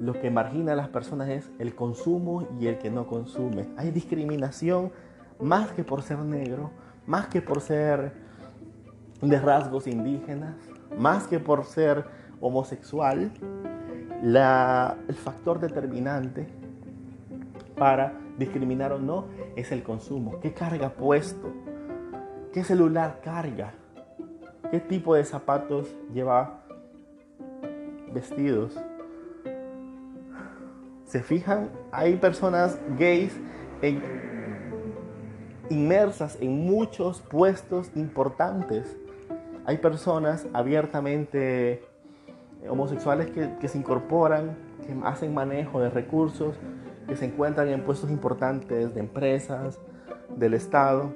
lo 0.00 0.14
que 0.14 0.30
margina 0.30 0.72
a 0.72 0.74
las 0.74 0.88
personas 0.88 1.28
es 1.28 1.50
el 1.58 1.74
consumo 1.74 2.48
y 2.58 2.66
el 2.66 2.78
que 2.78 2.90
no 2.90 3.06
consume. 3.06 3.66
Hay 3.76 3.90
discriminación 3.90 4.90
más 5.38 5.70
que 5.72 5.84
por 5.84 6.00
ser 6.00 6.18
negro, 6.20 6.70
más 7.06 7.26
que 7.26 7.42
por 7.42 7.60
ser 7.60 8.14
de 9.20 9.38
rasgos 9.38 9.86
indígenas, 9.86 10.54
más 10.96 11.26
que 11.26 11.38
por 11.38 11.66
ser 11.66 12.06
homosexual. 12.40 13.30
el 14.22 15.14
factor 15.16 15.60
determinante 15.60 16.46
para 17.76 18.18
discriminar 18.38 18.92
o 18.92 18.98
no 18.98 19.26
es 19.56 19.72
el 19.72 19.82
consumo. 19.82 20.40
¿Qué 20.40 20.54
carga 20.54 20.88
puesto? 20.88 21.52
¿Qué 22.50 22.64
celular 22.64 23.20
carga? 23.22 23.74
¿Qué 24.70 24.80
tipo 24.80 25.14
de 25.14 25.24
zapatos 25.24 25.94
lleva 26.14 26.63
vestidos? 28.14 28.78
¿Se 31.04 31.22
fijan? 31.22 31.70
Hay 31.92 32.16
personas 32.16 32.78
gays 32.98 33.38
inmersas 35.68 36.38
en 36.40 36.66
muchos 36.66 37.20
puestos 37.20 37.90
importantes. 37.94 38.96
Hay 39.66 39.78
personas 39.78 40.46
abiertamente 40.52 41.84
homosexuales 42.68 43.30
que, 43.30 43.56
que 43.60 43.68
se 43.68 43.78
incorporan, 43.78 44.56
que 44.86 44.94
hacen 45.04 45.34
manejo 45.34 45.80
de 45.80 45.90
recursos, 45.90 46.56
que 47.06 47.16
se 47.16 47.26
encuentran 47.26 47.68
en 47.68 47.82
puestos 47.82 48.10
importantes 48.10 48.94
de 48.94 49.00
empresas, 49.00 49.78
del 50.36 50.54
Estado, 50.54 51.12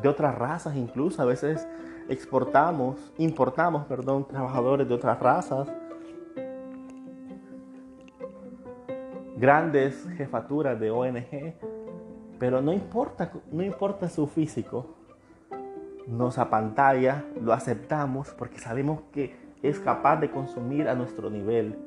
de 0.00 0.08
otras 0.08 0.34
razas 0.36 0.76
incluso. 0.76 1.22
A 1.22 1.24
veces 1.24 1.66
exportamos, 2.08 3.12
importamos, 3.18 3.86
perdón, 3.86 4.26
trabajadores 4.26 4.88
de 4.88 4.94
otras 4.94 5.18
razas. 5.18 5.68
Grandes 9.36 10.06
jefaturas 10.16 10.78
de 10.78 10.90
ONG, 10.90 11.54
pero 12.38 12.62
no 12.62 12.72
importa, 12.72 13.32
no 13.50 13.62
importa 13.62 14.08
su 14.08 14.26
físico. 14.26 14.94
nos 16.06 16.36
apantalla, 16.36 17.24
lo 17.40 17.54
aceptamos 17.54 18.28
porque 18.36 18.58
sabemos 18.58 19.00
que 19.10 19.34
es 19.62 19.80
capaz 19.80 20.16
de 20.16 20.30
consumir 20.30 20.86
a 20.88 20.94
nuestro 20.94 21.30
nivel. 21.30 21.78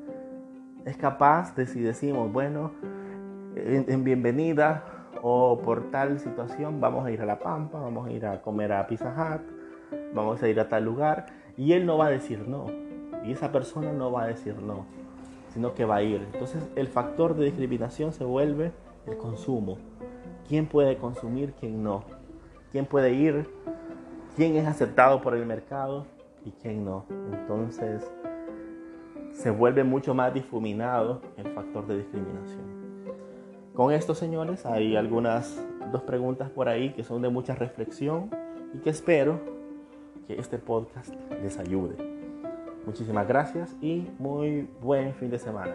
Es 0.84 0.96
capaz 0.96 1.54
de 1.54 1.66
si 1.66 1.80
decimos, 1.80 2.32
bueno, 2.32 2.72
en, 3.54 4.04
bienvenida 4.04 4.84
o 5.22 5.58
por 5.58 5.90
tal 5.90 6.18
situación 6.18 6.80
vamos 6.80 7.06
a 7.06 7.10
ir 7.10 7.20
a 7.22 7.26
La 7.26 7.38
Pampa, 7.38 7.78
vamos 7.78 8.08
a 8.08 8.10
ir 8.10 8.26
a 8.26 8.42
comer 8.42 8.72
a 8.72 8.86
Pizza 8.86 9.14
Hut, 9.16 9.57
vamos 10.14 10.42
a 10.42 10.48
ir 10.48 10.58
a 10.60 10.68
tal 10.68 10.84
lugar 10.84 11.26
y 11.56 11.72
él 11.72 11.86
no 11.86 11.98
va 11.98 12.06
a 12.06 12.10
decir 12.10 12.46
no. 12.46 12.66
Y 13.24 13.32
esa 13.32 13.52
persona 13.52 13.92
no 13.92 14.12
va 14.12 14.24
a 14.24 14.26
decir 14.28 14.56
no, 14.62 14.86
sino 15.52 15.74
que 15.74 15.84
va 15.84 15.96
a 15.96 16.02
ir. 16.02 16.26
Entonces 16.32 16.62
el 16.76 16.88
factor 16.88 17.34
de 17.34 17.46
discriminación 17.46 18.12
se 18.12 18.24
vuelve 18.24 18.72
el 19.06 19.16
consumo. 19.16 19.78
¿Quién 20.48 20.66
puede 20.66 20.96
consumir, 20.96 21.52
quién 21.58 21.82
no? 21.82 22.04
¿Quién 22.72 22.86
puede 22.86 23.12
ir? 23.12 23.48
¿Quién 24.36 24.56
es 24.56 24.66
aceptado 24.66 25.20
por 25.20 25.34
el 25.34 25.44
mercado 25.44 26.06
y 26.44 26.52
quién 26.52 26.84
no? 26.84 27.04
Entonces 27.32 28.10
se 29.32 29.50
vuelve 29.50 29.84
mucho 29.84 30.14
más 30.14 30.32
difuminado 30.32 31.20
el 31.36 31.48
factor 31.48 31.86
de 31.86 31.98
discriminación. 31.98 32.78
Con 33.74 33.92
esto, 33.92 34.14
señores, 34.14 34.66
hay 34.66 34.96
algunas 34.96 35.64
dos 35.92 36.02
preguntas 36.02 36.50
por 36.50 36.68
ahí 36.68 36.92
que 36.92 37.04
son 37.04 37.22
de 37.22 37.28
mucha 37.28 37.54
reflexión 37.54 38.30
y 38.74 38.78
que 38.78 38.90
espero 38.90 39.57
que 40.28 40.38
este 40.38 40.58
podcast 40.58 41.12
les 41.42 41.58
ayude. 41.58 41.96
Muchísimas 42.86 43.26
gracias 43.26 43.74
y 43.80 44.06
muy 44.18 44.68
buen 44.80 45.14
fin 45.14 45.30
de 45.30 45.38
semana. 45.38 45.74